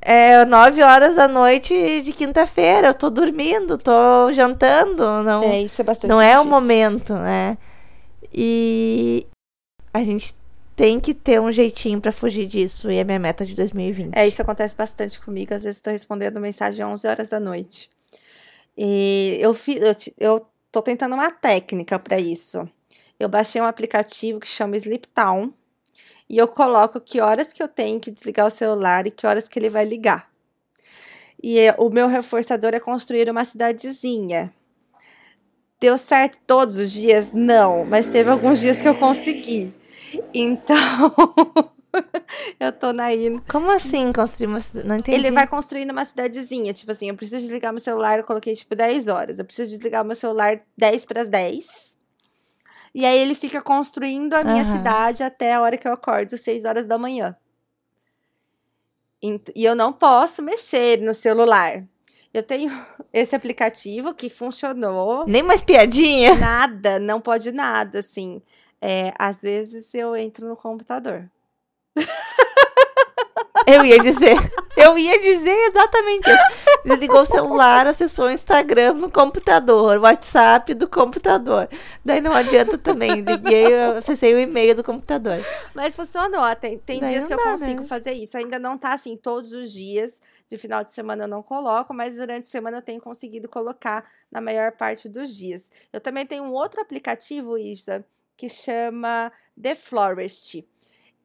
é 0.02 0.44
nove 0.46 0.84
horas 0.84 1.16
da 1.16 1.28
noite 1.28 2.02
de 2.02 2.12
quinta-feira, 2.12 2.88
eu 2.88 2.94
tô 2.94 3.10
dormindo, 3.10 3.78
tô 3.78 4.32
jantando, 4.34 5.24
não. 5.24 5.44
É, 5.44 5.62
isso 5.62 5.82
é 5.82 5.84
bastante 5.84 6.10
Não 6.10 6.20
difícil. 6.20 6.38
é 6.38 6.42
o 6.42 6.46
momento, 6.46 7.14
né? 7.14 7.58
E 8.34 9.26
a 9.94 10.00
gente 10.04 10.36
tem 10.76 11.00
que 11.00 11.14
ter 11.14 11.40
um 11.40 11.52
jeitinho 11.52 12.02
para 12.02 12.12
fugir 12.12 12.48
disso, 12.48 12.92
e 12.92 12.98
é 12.98 13.04
minha 13.04 13.20
meta 13.20 13.46
de 13.46 13.56
2020. 13.56 14.14
É, 14.14 14.28
isso 14.28 14.42
acontece 14.42 14.76
bastante 14.76 15.20
comigo, 15.22 15.54
às 15.54 15.64
vezes 15.64 15.78
estou 15.78 15.94
respondendo 15.94 16.40
mensagem 16.40 16.84
às 16.84 16.92
11 16.92 17.08
horas 17.08 17.30
da 17.30 17.40
noite. 17.40 17.90
E 18.78 19.38
eu, 19.40 19.54
fi, 19.54 19.78
eu, 19.78 19.96
eu 20.18 20.48
tô 20.74 20.82
tentando 20.82 21.14
uma 21.14 21.30
técnica 21.30 22.00
para 22.00 22.20
isso. 22.20 22.68
Eu 23.20 23.30
baixei 23.30 23.62
um 23.62 23.66
aplicativo 23.66 24.40
que 24.40 24.48
chama 24.48 24.76
Sleep 24.76 25.08
Town, 25.10 25.54
e 26.28 26.38
eu 26.38 26.48
coloco 26.48 27.00
que 27.00 27.22
horas 27.22 27.54
que 27.54 27.62
eu 27.62 27.68
tenho 27.68 28.00
que 28.00 28.10
desligar 28.10 28.48
o 28.48 28.50
celular 28.50 29.06
e 29.06 29.12
que 29.12 29.28
horas 29.28 29.48
que 29.48 29.60
ele 29.60 29.70
vai 29.70 29.86
ligar. 29.86 30.32
E 31.42 31.60
é, 31.60 31.76
o 31.78 31.90
meu 31.90 32.08
reforçador 32.08 32.74
é 32.74 32.80
construir 32.80 33.30
uma 33.30 33.46
cidadezinha. 33.46 34.52
Deu 35.80 35.96
certo 35.96 36.40
todos 36.48 36.78
os 36.78 36.92
dias? 36.92 37.34
Não, 37.34 37.86
mas 37.86 38.08
teve 38.08 38.32
alguns 38.32 38.60
dias 38.60 38.82
que 38.82 38.88
eu 38.88 38.98
consegui. 38.98 39.72
Então, 40.34 41.14
eu 42.60 42.72
tô 42.72 42.92
na 42.92 43.08
Como 43.48 43.72
assim 43.72 44.12
construir 44.12 44.48
uma 44.48 44.60
cidade? 44.60 44.88
Não 44.88 44.98
entendi. 44.98 45.18
Ele 45.18 45.32
vai 45.32 45.48
construindo 45.48 45.92
uma 45.92 46.06
cidadezinha. 46.06 46.74
Tipo 46.74 46.92
assim, 46.92 47.10
eu 47.10 47.16
preciso 47.16 47.42
desligar 47.42 47.72
meu 47.72 47.80
celular, 47.80 48.20
eu 48.20 48.24
coloquei 48.24 48.56
tipo 48.56 48.76
10 48.76 49.08
horas. 49.08 49.40
Eu 49.40 49.46
preciso 49.46 49.72
desligar 49.72 50.04
meu 50.04 50.16
celular 50.16 50.60
10 50.78 51.06
para 51.06 51.22
as 51.22 51.30
10. 51.30 51.98
E 52.96 53.06
aí 53.06 53.18
ele 53.18 53.34
fica 53.34 53.62
construindo 53.62 54.34
a 54.34 54.44
minha 54.44 54.64
uhum. 54.64 54.72
cidade 54.72 55.24
até 55.24 55.54
a 55.54 55.62
hora 55.62 55.78
que 55.78 55.88
eu 55.88 55.94
acordo, 55.94 56.38
6 56.38 56.66
horas 56.66 56.86
da 56.86 56.98
manhã. 56.98 57.36
E 59.56 59.64
eu 59.64 59.74
não 59.74 59.94
posso 59.94 60.44
mexer 60.44 61.00
no 61.02 61.14
celular. 61.14 61.84
Eu 62.34 62.44
tenho 62.44 62.72
esse 63.14 63.36
aplicativo 63.36 64.14
que 64.14 64.30
funcionou. 64.30 65.26
Nem 65.26 65.42
mais 65.42 65.62
piadinha? 65.62 66.36
Nada, 66.36 67.00
não 67.00 67.22
pode 67.22 67.52
nada, 67.52 68.00
assim. 68.00 68.42
É, 68.82 69.14
às 69.18 69.42
vezes 69.42 69.94
eu 69.94 70.16
entro 70.16 70.48
no 70.48 70.58
computador. 70.58 71.30
Eu 73.66 73.86
ia 73.86 74.00
dizer. 74.00 74.38
Eu 74.76 74.98
ia 74.98 75.20
dizer 75.20 75.56
exatamente 75.70 76.30
isso. 76.30 76.84
Desligou 76.84 77.22
o 77.22 77.26
celular, 77.26 77.86
acessou 77.88 78.26
o 78.26 78.32
Instagram 78.32 78.94
no 78.94 79.12
computador, 79.12 80.00
WhatsApp 80.00 80.74
do 80.74 80.88
computador. 80.88 81.70
Daí 82.04 82.20
não 82.20 82.32
adianta 82.32 82.78
também. 82.78 83.22
Liguei, 83.22 83.74
acessei 83.96 84.34
o 84.34 84.40
e-mail 84.40 84.76
do 84.76 84.84
computador. 84.84 85.46
Mas 85.74 85.96
funcionou. 85.96 86.44
Tem, 86.56 86.80
tem 86.80 87.00
dias 87.00 87.28
que 87.28 87.34
eu 87.34 87.38
consigo 87.38 87.82
né? 87.82 87.88
fazer 87.88 88.14
isso. 88.14 88.38
Ainda 88.38 88.58
não 88.58 88.78
tá 88.78 88.94
assim 88.94 89.16
todos 89.16 89.54
os 89.54 89.72
dias. 89.72 90.22
De 90.50 90.58
final 90.58 90.84
de 90.84 90.92
semana 90.92 91.24
eu 91.24 91.28
não 91.28 91.42
coloco, 91.42 91.94
mas 91.94 92.18
durante 92.18 92.44
a 92.44 92.52
semana 92.52 92.78
eu 92.78 92.82
tenho 92.82 93.02
conseguido 93.02 93.48
colocar 93.48 94.06
na 94.32 94.42
maior 94.42 94.72
parte 94.72 95.08
dos 95.08 95.36
dias. 95.36 95.72
Eu 95.92 96.02
também 96.02 96.26
tenho 96.26 96.44
um 96.44 96.52
outro 96.52 96.82
aplicativo, 96.82 97.58
Isa, 97.58 98.06
que 98.36 98.50
chama 98.50 99.32
The 99.60 99.76
Florist. 99.76 100.64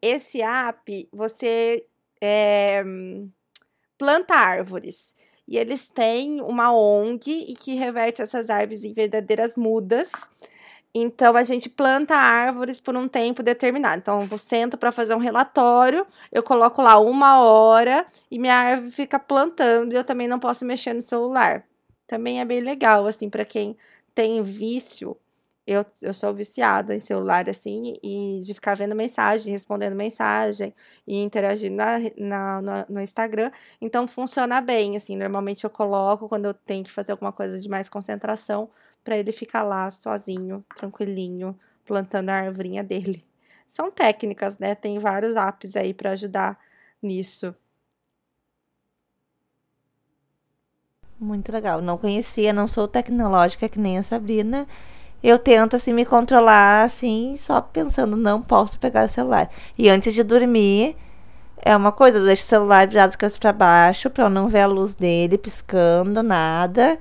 Esse 0.00 0.40
app, 0.40 1.08
você 1.12 1.84
é, 2.20 2.84
planta 3.96 4.34
árvores. 4.34 5.14
E 5.46 5.56
eles 5.56 5.88
têm 5.88 6.42
uma 6.42 6.72
ONG 6.72 7.46
e 7.48 7.54
que 7.54 7.74
reverte 7.74 8.20
essas 8.20 8.50
árvores 8.50 8.84
em 8.84 8.92
verdadeiras 8.92 9.56
mudas. 9.56 10.12
Então 10.94 11.36
a 11.36 11.42
gente 11.42 11.68
planta 11.68 12.14
árvores 12.14 12.80
por 12.80 12.96
um 12.96 13.08
tempo 13.08 13.42
determinado. 13.42 13.98
Então 13.98 14.26
eu 14.30 14.38
sento 14.38 14.76
para 14.76 14.92
fazer 14.92 15.14
um 15.14 15.18
relatório, 15.18 16.06
eu 16.32 16.42
coloco 16.42 16.82
lá 16.82 16.98
uma 16.98 17.40
hora 17.40 18.06
e 18.30 18.38
minha 18.38 18.54
árvore 18.56 18.92
fica 18.92 19.18
plantando 19.18 19.92
e 19.92 19.96
eu 19.96 20.04
também 20.04 20.28
não 20.28 20.38
posso 20.38 20.64
mexer 20.64 20.92
no 20.92 21.02
celular. 21.02 21.64
Também 22.06 22.40
é 22.40 22.44
bem 22.44 22.60
legal 22.60 23.06
assim 23.06 23.30
para 23.30 23.44
quem 23.44 23.76
tem 24.14 24.42
vício 24.42 25.16
eu, 25.68 25.84
eu 26.00 26.14
sou 26.14 26.32
viciada 26.32 26.94
em 26.94 26.98
celular, 26.98 27.46
assim, 27.48 27.98
e 28.02 28.40
de 28.42 28.54
ficar 28.54 28.74
vendo 28.74 28.94
mensagem, 28.94 29.52
respondendo 29.52 29.94
mensagem 29.94 30.74
e 31.06 31.22
interagindo 31.22 31.76
na, 31.76 31.98
na, 32.16 32.62
no, 32.62 32.94
no 32.94 33.00
Instagram. 33.02 33.50
Então, 33.78 34.08
funciona 34.08 34.62
bem, 34.62 34.96
assim. 34.96 35.14
Normalmente 35.14 35.64
eu 35.64 35.70
coloco 35.70 36.26
quando 36.26 36.46
eu 36.46 36.54
tenho 36.54 36.82
que 36.82 36.90
fazer 36.90 37.12
alguma 37.12 37.32
coisa 37.32 37.60
de 37.60 37.68
mais 37.68 37.86
concentração, 37.86 38.70
para 39.04 39.18
ele 39.18 39.30
ficar 39.30 39.62
lá 39.62 39.90
sozinho, 39.90 40.64
tranquilinho, 40.74 41.58
plantando 41.84 42.30
a 42.30 42.34
arvorinha 42.34 42.82
dele. 42.82 43.22
São 43.66 43.90
técnicas, 43.90 44.58
né? 44.58 44.74
Tem 44.74 44.98
vários 44.98 45.36
apps 45.36 45.76
aí 45.76 45.92
para 45.92 46.12
ajudar 46.12 46.58
nisso. 47.02 47.54
Muito 51.20 51.52
legal. 51.52 51.82
Não 51.82 51.98
conhecia, 51.98 52.54
não 52.54 52.66
sou 52.66 52.88
tecnológica 52.88 53.68
que 53.68 53.78
nem 53.78 53.98
a 53.98 54.02
Sabrina 54.02 54.66
eu 55.22 55.38
tento 55.38 55.76
assim 55.76 55.92
me 55.92 56.04
controlar 56.04 56.84
assim, 56.84 57.34
só 57.36 57.60
pensando, 57.60 58.16
não 58.16 58.40
posso 58.40 58.78
pegar 58.78 59.04
o 59.04 59.08
celular. 59.08 59.50
E 59.76 59.88
antes 59.88 60.14
de 60.14 60.22
dormir, 60.22 60.96
é 61.60 61.76
uma 61.76 61.90
coisa, 61.90 62.18
eu 62.18 62.24
deixo 62.24 62.44
o 62.44 62.46
celular 62.46 62.86
virado 62.86 63.16
para 63.38 63.52
baixo, 63.52 64.08
para 64.10 64.24
eu 64.24 64.30
não 64.30 64.48
ver 64.48 64.60
a 64.60 64.66
luz 64.66 64.94
dele 64.94 65.36
piscando, 65.36 66.22
nada. 66.22 66.98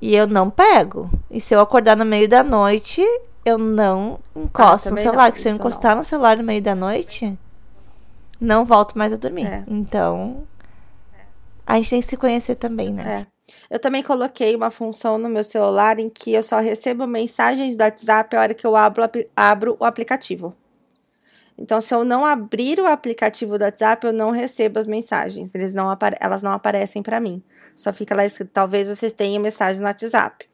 E 0.00 0.16
eu 0.16 0.26
não 0.26 0.50
pego. 0.50 1.10
E 1.30 1.40
se 1.40 1.54
eu 1.54 1.60
acordar 1.60 1.96
no 1.96 2.04
meio 2.04 2.28
da 2.28 2.42
noite, 2.42 3.02
eu 3.44 3.58
não 3.58 4.18
encosto 4.34 4.88
ah, 4.88 4.92
no 4.92 4.98
celular. 4.98 5.28
Não, 5.28 5.36
se 5.36 5.48
eu 5.48 5.54
encostar 5.54 5.92
não. 5.92 5.98
no 5.98 6.04
celular 6.04 6.36
no 6.36 6.42
meio 6.42 6.62
da 6.62 6.74
noite, 6.74 7.38
não 8.40 8.64
volto 8.64 8.98
mais 8.98 9.12
a 9.12 9.16
dormir. 9.16 9.46
É. 9.46 9.62
Então, 9.68 10.42
a 11.66 11.76
gente 11.76 11.90
tem 11.90 12.00
que 12.00 12.06
se 12.06 12.16
conhecer 12.16 12.56
também, 12.56 12.92
né? 12.92 13.26
É. 13.28 13.31
Eu 13.70 13.78
também 13.78 14.02
coloquei 14.02 14.54
uma 14.54 14.70
função 14.70 15.18
no 15.18 15.28
meu 15.28 15.44
celular 15.44 15.98
em 15.98 16.08
que 16.08 16.32
eu 16.32 16.42
só 16.42 16.60
recebo 16.60 17.06
mensagens 17.06 17.76
do 17.76 17.82
WhatsApp 17.82 18.36
a 18.36 18.40
hora 18.40 18.54
que 18.54 18.66
eu 18.66 18.76
abro, 18.76 19.02
abro 19.36 19.76
o 19.80 19.84
aplicativo. 19.84 20.54
Então, 21.58 21.80
se 21.80 21.94
eu 21.94 22.04
não 22.04 22.24
abrir 22.24 22.80
o 22.80 22.86
aplicativo 22.86 23.58
do 23.58 23.64
WhatsApp, 23.64 24.06
eu 24.06 24.12
não 24.12 24.30
recebo 24.30 24.78
as 24.78 24.86
mensagens. 24.86 25.54
Eles 25.54 25.74
não 25.74 25.96
elas 26.20 26.42
não 26.42 26.52
aparecem 26.52 27.02
para 27.02 27.20
mim. 27.20 27.42
Só 27.74 27.92
fica 27.92 28.14
lá 28.14 28.24
escrito: 28.24 28.50
talvez 28.52 28.88
vocês 28.88 29.12
tenham 29.12 29.42
mensagem 29.42 29.80
no 29.80 29.86
WhatsApp. 29.86 30.48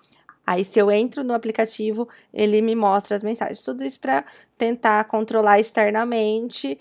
Aí, 0.46 0.64
se 0.64 0.78
eu 0.78 0.90
entro 0.90 1.22
no 1.22 1.34
aplicativo, 1.34 2.08
ele 2.32 2.60
me 2.62 2.74
mostra 2.74 3.14
as 3.14 3.22
mensagens. 3.22 3.62
Tudo 3.62 3.84
isso 3.84 4.00
para 4.00 4.24
tentar 4.56 5.04
controlar 5.04 5.60
externamente 5.60 6.78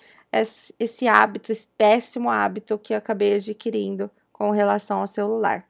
esse 0.80 1.07
hábito, 1.07 1.51
esse 1.51 1.68
péssimo 1.78 2.30
hábito 2.30 2.78
que 2.78 2.93
eu 2.93 2.97
acabei 2.97 3.36
adquirindo 3.36 4.09
com 4.32 4.51
relação 4.51 4.99
ao 4.99 5.07
celular. 5.07 5.65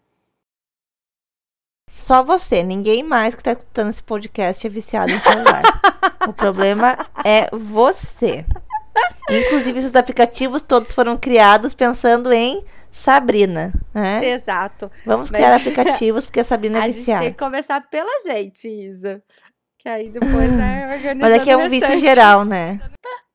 Só 1.90 2.24
você, 2.24 2.64
ninguém 2.64 3.04
mais 3.04 3.36
que 3.36 3.42
está 3.42 3.52
escutando 3.52 3.90
esse 3.90 4.04
podcast 4.04 4.66
é 4.66 4.70
viciado 4.70 5.12
em 5.12 5.20
celular. 5.20 5.64
o 6.28 6.34
problema 6.34 6.98
é 7.26 7.50
você. 7.56 8.46
Inclusive, 9.30 9.78
esses 9.78 9.96
aplicativos 9.96 10.62
todos 10.62 10.94
foram 10.94 11.18
criados 11.18 11.74
pensando 11.74 12.32
em 12.32 12.64
Sabrina. 12.90 13.74
Né? 13.94 14.26
Exato. 14.26 14.92
Vamos 15.06 15.30
Mas... 15.32 15.40
criar 15.40 15.56
aplicativos 15.58 16.26
porque 16.26 16.40
a 16.40 16.44
Sabrina 16.44 16.80
é 16.80 16.88
viciada. 16.88 17.20
A 17.20 17.24
gente 17.24 17.32
tem 17.32 17.38
que 17.38 17.44
começar 17.44 17.82
pela 17.90 18.20
gente, 18.22 18.68
Isa. 18.68 19.22
Que 19.78 19.90
aí 19.90 20.10
depois 20.10 20.52
é 20.58 20.88
organizando 20.96 21.20
Mas 21.20 21.34
aqui 21.34 21.50
é 21.50 21.58
um 21.58 21.70
vício 21.70 22.00
geral, 22.00 22.44
né? 22.44 22.80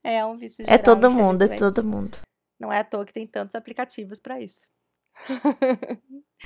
É 0.03 0.25
um 0.25 0.37
vício 0.37 0.65
geral. 0.65 0.75
É 0.75 0.79
todo 0.79 1.11
mundo, 1.11 1.43
é 1.43 1.49
todo 1.49 1.85
mundo. 1.85 2.19
Não 2.59 2.73
é 2.73 2.79
à 2.79 2.85
toa 2.85 3.05
que 3.05 3.13
tem 3.13 3.27
tantos 3.27 3.55
aplicativos 3.55 4.19
para 4.19 4.41
isso. 4.41 4.67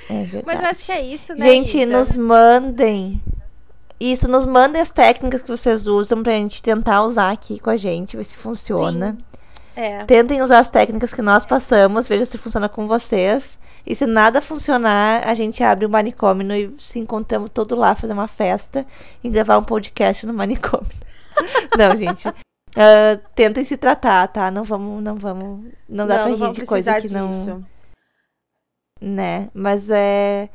É 0.09 0.43
Mas 0.45 0.59
eu 0.59 0.67
acho 0.67 0.85
que 0.85 0.91
é 0.91 1.01
isso, 1.01 1.33
né? 1.33 1.47
Gente, 1.47 1.77
Isa? 1.77 1.97
nos 1.97 2.15
mandem. 2.15 3.21
Isso, 3.99 4.27
nos 4.27 4.45
mandem 4.45 4.81
as 4.81 4.91
técnicas 4.91 5.41
que 5.41 5.47
vocês 5.47 5.87
usam 5.87 6.21
pra 6.21 6.33
gente 6.33 6.61
tentar 6.61 7.01
usar 7.03 7.31
aqui 7.31 7.59
com 7.59 7.71
a 7.71 7.75
gente, 7.77 8.15
ver 8.15 8.23
se 8.23 8.35
funciona. 8.35 9.17
É. 9.75 10.03
Tentem 10.05 10.41
usar 10.41 10.59
as 10.59 10.69
técnicas 10.69 11.13
que 11.13 11.21
nós 11.21 11.45
passamos, 11.45 12.07
veja 12.07 12.25
se 12.25 12.37
funciona 12.37 12.69
com 12.69 12.87
vocês. 12.87 13.59
E 13.85 13.95
se 13.95 14.05
nada 14.05 14.41
funcionar, 14.41 15.25
a 15.25 15.33
gente 15.33 15.63
abre 15.63 15.85
o 15.85 15.87
um 15.87 15.91
manicômio 15.91 16.51
e 16.53 16.75
se 16.77 16.99
encontramos 16.99 17.49
todo 17.51 17.75
lá, 17.75 17.95
fazer 17.95 18.13
uma 18.13 18.27
festa 18.27 18.85
e 19.23 19.29
gravar 19.29 19.57
um 19.57 19.63
podcast 19.63 20.25
no 20.25 20.33
manicômio. 20.33 20.91
Não, 21.77 21.95
gente. 21.95 22.27
Uh, 22.27 23.17
tentem 23.33 23.63
se 23.63 23.77
tratar, 23.77 24.27
tá? 24.27 24.51
Não 24.51 24.63
vamos, 24.63 25.01
não 25.03 25.15
vamos, 25.15 25.65
não 25.89 26.05
dá 26.05 26.27
não, 26.27 26.37
pra 26.37 26.47
rir 26.47 26.53
de 26.53 26.65
coisa 26.65 27.01
que 27.01 27.09
não, 27.09 27.27
disso. 27.27 27.63
Né? 28.99 29.49
Mas 29.53 29.89
é 29.89 30.49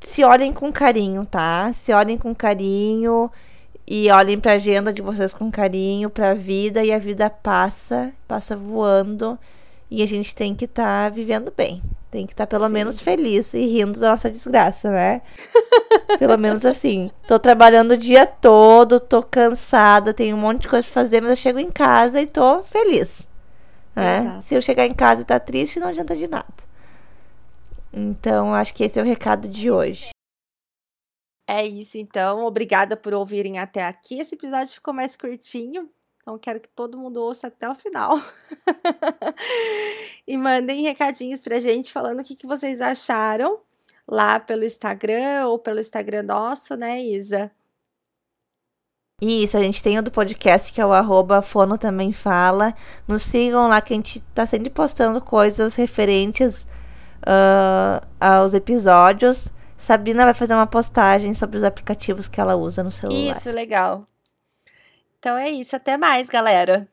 se 0.00 0.24
olhem 0.24 0.52
com 0.52 0.72
carinho, 0.72 1.26
tá? 1.26 1.72
Se 1.72 1.92
olhem 1.92 2.16
com 2.16 2.34
carinho 2.34 3.30
e 3.86 4.10
olhem 4.10 4.38
para 4.38 4.52
a 4.52 4.54
agenda 4.54 4.92
de 4.92 5.02
vocês 5.02 5.34
com 5.34 5.50
carinho, 5.50 6.08
para 6.08 6.30
a 6.30 6.34
vida 6.34 6.82
e 6.82 6.92
a 6.92 6.98
vida 6.98 7.28
passa, 7.28 8.12
passa 8.26 8.56
voando 8.56 9.38
e 9.90 10.02
a 10.02 10.06
gente 10.06 10.34
tem 10.34 10.54
que 10.54 10.64
estar 10.64 11.10
tá 11.10 11.14
vivendo 11.14 11.52
bem. 11.54 11.82
Tem 12.10 12.26
que 12.26 12.32
estar 12.32 12.46
tá 12.46 12.50
pelo 12.50 12.66
Sim. 12.66 12.72
menos 12.72 13.00
feliz 13.00 13.52
e 13.54 13.66
rindo 13.66 14.00
da 14.00 14.10
nossa 14.10 14.30
desgraça, 14.30 14.90
né? 14.90 15.22
pelo 16.18 16.36
menos 16.38 16.64
assim. 16.64 17.10
Tô 17.26 17.38
trabalhando 17.38 17.92
o 17.92 17.96
dia 17.96 18.26
todo, 18.26 18.98
tô 18.98 19.22
cansada, 19.22 20.14
tenho 20.14 20.36
um 20.36 20.40
monte 20.40 20.62
de 20.62 20.68
coisa 20.68 20.84
pra 20.84 20.94
fazer, 20.94 21.20
mas 21.20 21.30
eu 21.30 21.36
chego 21.36 21.58
em 21.58 21.70
casa 21.70 22.20
e 22.20 22.26
tô 22.26 22.62
feliz. 22.62 23.28
Né? 23.94 24.38
Se 24.40 24.54
eu 24.54 24.62
chegar 24.62 24.86
em 24.86 24.94
casa 24.94 25.22
e 25.22 25.24
tá 25.24 25.38
triste, 25.38 25.78
não 25.78 25.88
adianta 25.88 26.16
de 26.16 26.26
nada. 26.28 26.69
Então, 27.92 28.54
acho 28.54 28.74
que 28.74 28.84
esse 28.84 28.98
é 28.98 29.02
o 29.02 29.06
recado 29.06 29.48
de 29.48 29.70
hoje. 29.70 30.10
É 31.48 31.66
isso, 31.66 31.98
então. 31.98 32.44
Obrigada 32.44 32.96
por 32.96 33.12
ouvirem 33.12 33.58
até 33.58 33.84
aqui. 33.84 34.20
Esse 34.20 34.36
episódio 34.36 34.72
ficou 34.72 34.94
mais 34.94 35.16
curtinho, 35.16 35.90
então 36.22 36.38
quero 36.38 36.60
que 36.60 36.68
todo 36.68 36.96
mundo 36.96 37.20
ouça 37.20 37.48
até 37.48 37.68
o 37.68 37.74
final. 37.74 38.12
e 40.26 40.36
mandem 40.36 40.82
recadinhos 40.82 41.42
pra 41.42 41.58
gente 41.58 41.92
falando 41.92 42.20
o 42.20 42.24
que, 42.24 42.36
que 42.36 42.46
vocês 42.46 42.80
acharam 42.80 43.60
lá 44.06 44.38
pelo 44.38 44.64
Instagram 44.64 45.48
ou 45.48 45.58
pelo 45.58 45.80
Instagram 45.80 46.22
nosso, 46.22 46.76
né, 46.76 47.02
Isa? 47.02 47.50
Isso, 49.20 49.56
a 49.56 49.60
gente 49.60 49.82
tem 49.82 49.98
o 49.98 50.02
do 50.02 50.10
podcast, 50.10 50.72
que 50.72 50.80
é 50.80 50.86
o 50.86 50.92
arroba 50.92 51.42
Fono 51.42 51.76
Também 51.76 52.12
Fala. 52.12 52.74
Nos 53.06 53.22
sigam 53.22 53.68
lá 53.68 53.80
que 53.80 53.92
a 53.92 53.96
gente 53.96 54.20
tá 54.34 54.46
sempre 54.46 54.70
postando 54.70 55.20
coisas 55.20 55.74
referentes 55.74 56.66
uh, 57.22 58.06
aos 58.20 58.54
episódios. 58.54 59.52
Sabrina 59.76 60.24
vai 60.24 60.34
fazer 60.34 60.54
uma 60.54 60.66
postagem 60.66 61.34
sobre 61.34 61.56
os 61.56 61.64
aplicativos 61.64 62.28
que 62.28 62.40
ela 62.40 62.54
usa 62.54 62.84
no 62.84 62.90
celular. 62.90 63.30
Isso, 63.30 63.50
legal. 63.50 64.06
Então 65.18 65.36
é 65.36 65.50
isso. 65.50 65.74
Até 65.74 65.96
mais, 65.96 66.28
galera. 66.28 66.86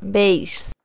Beijos. 0.00 0.75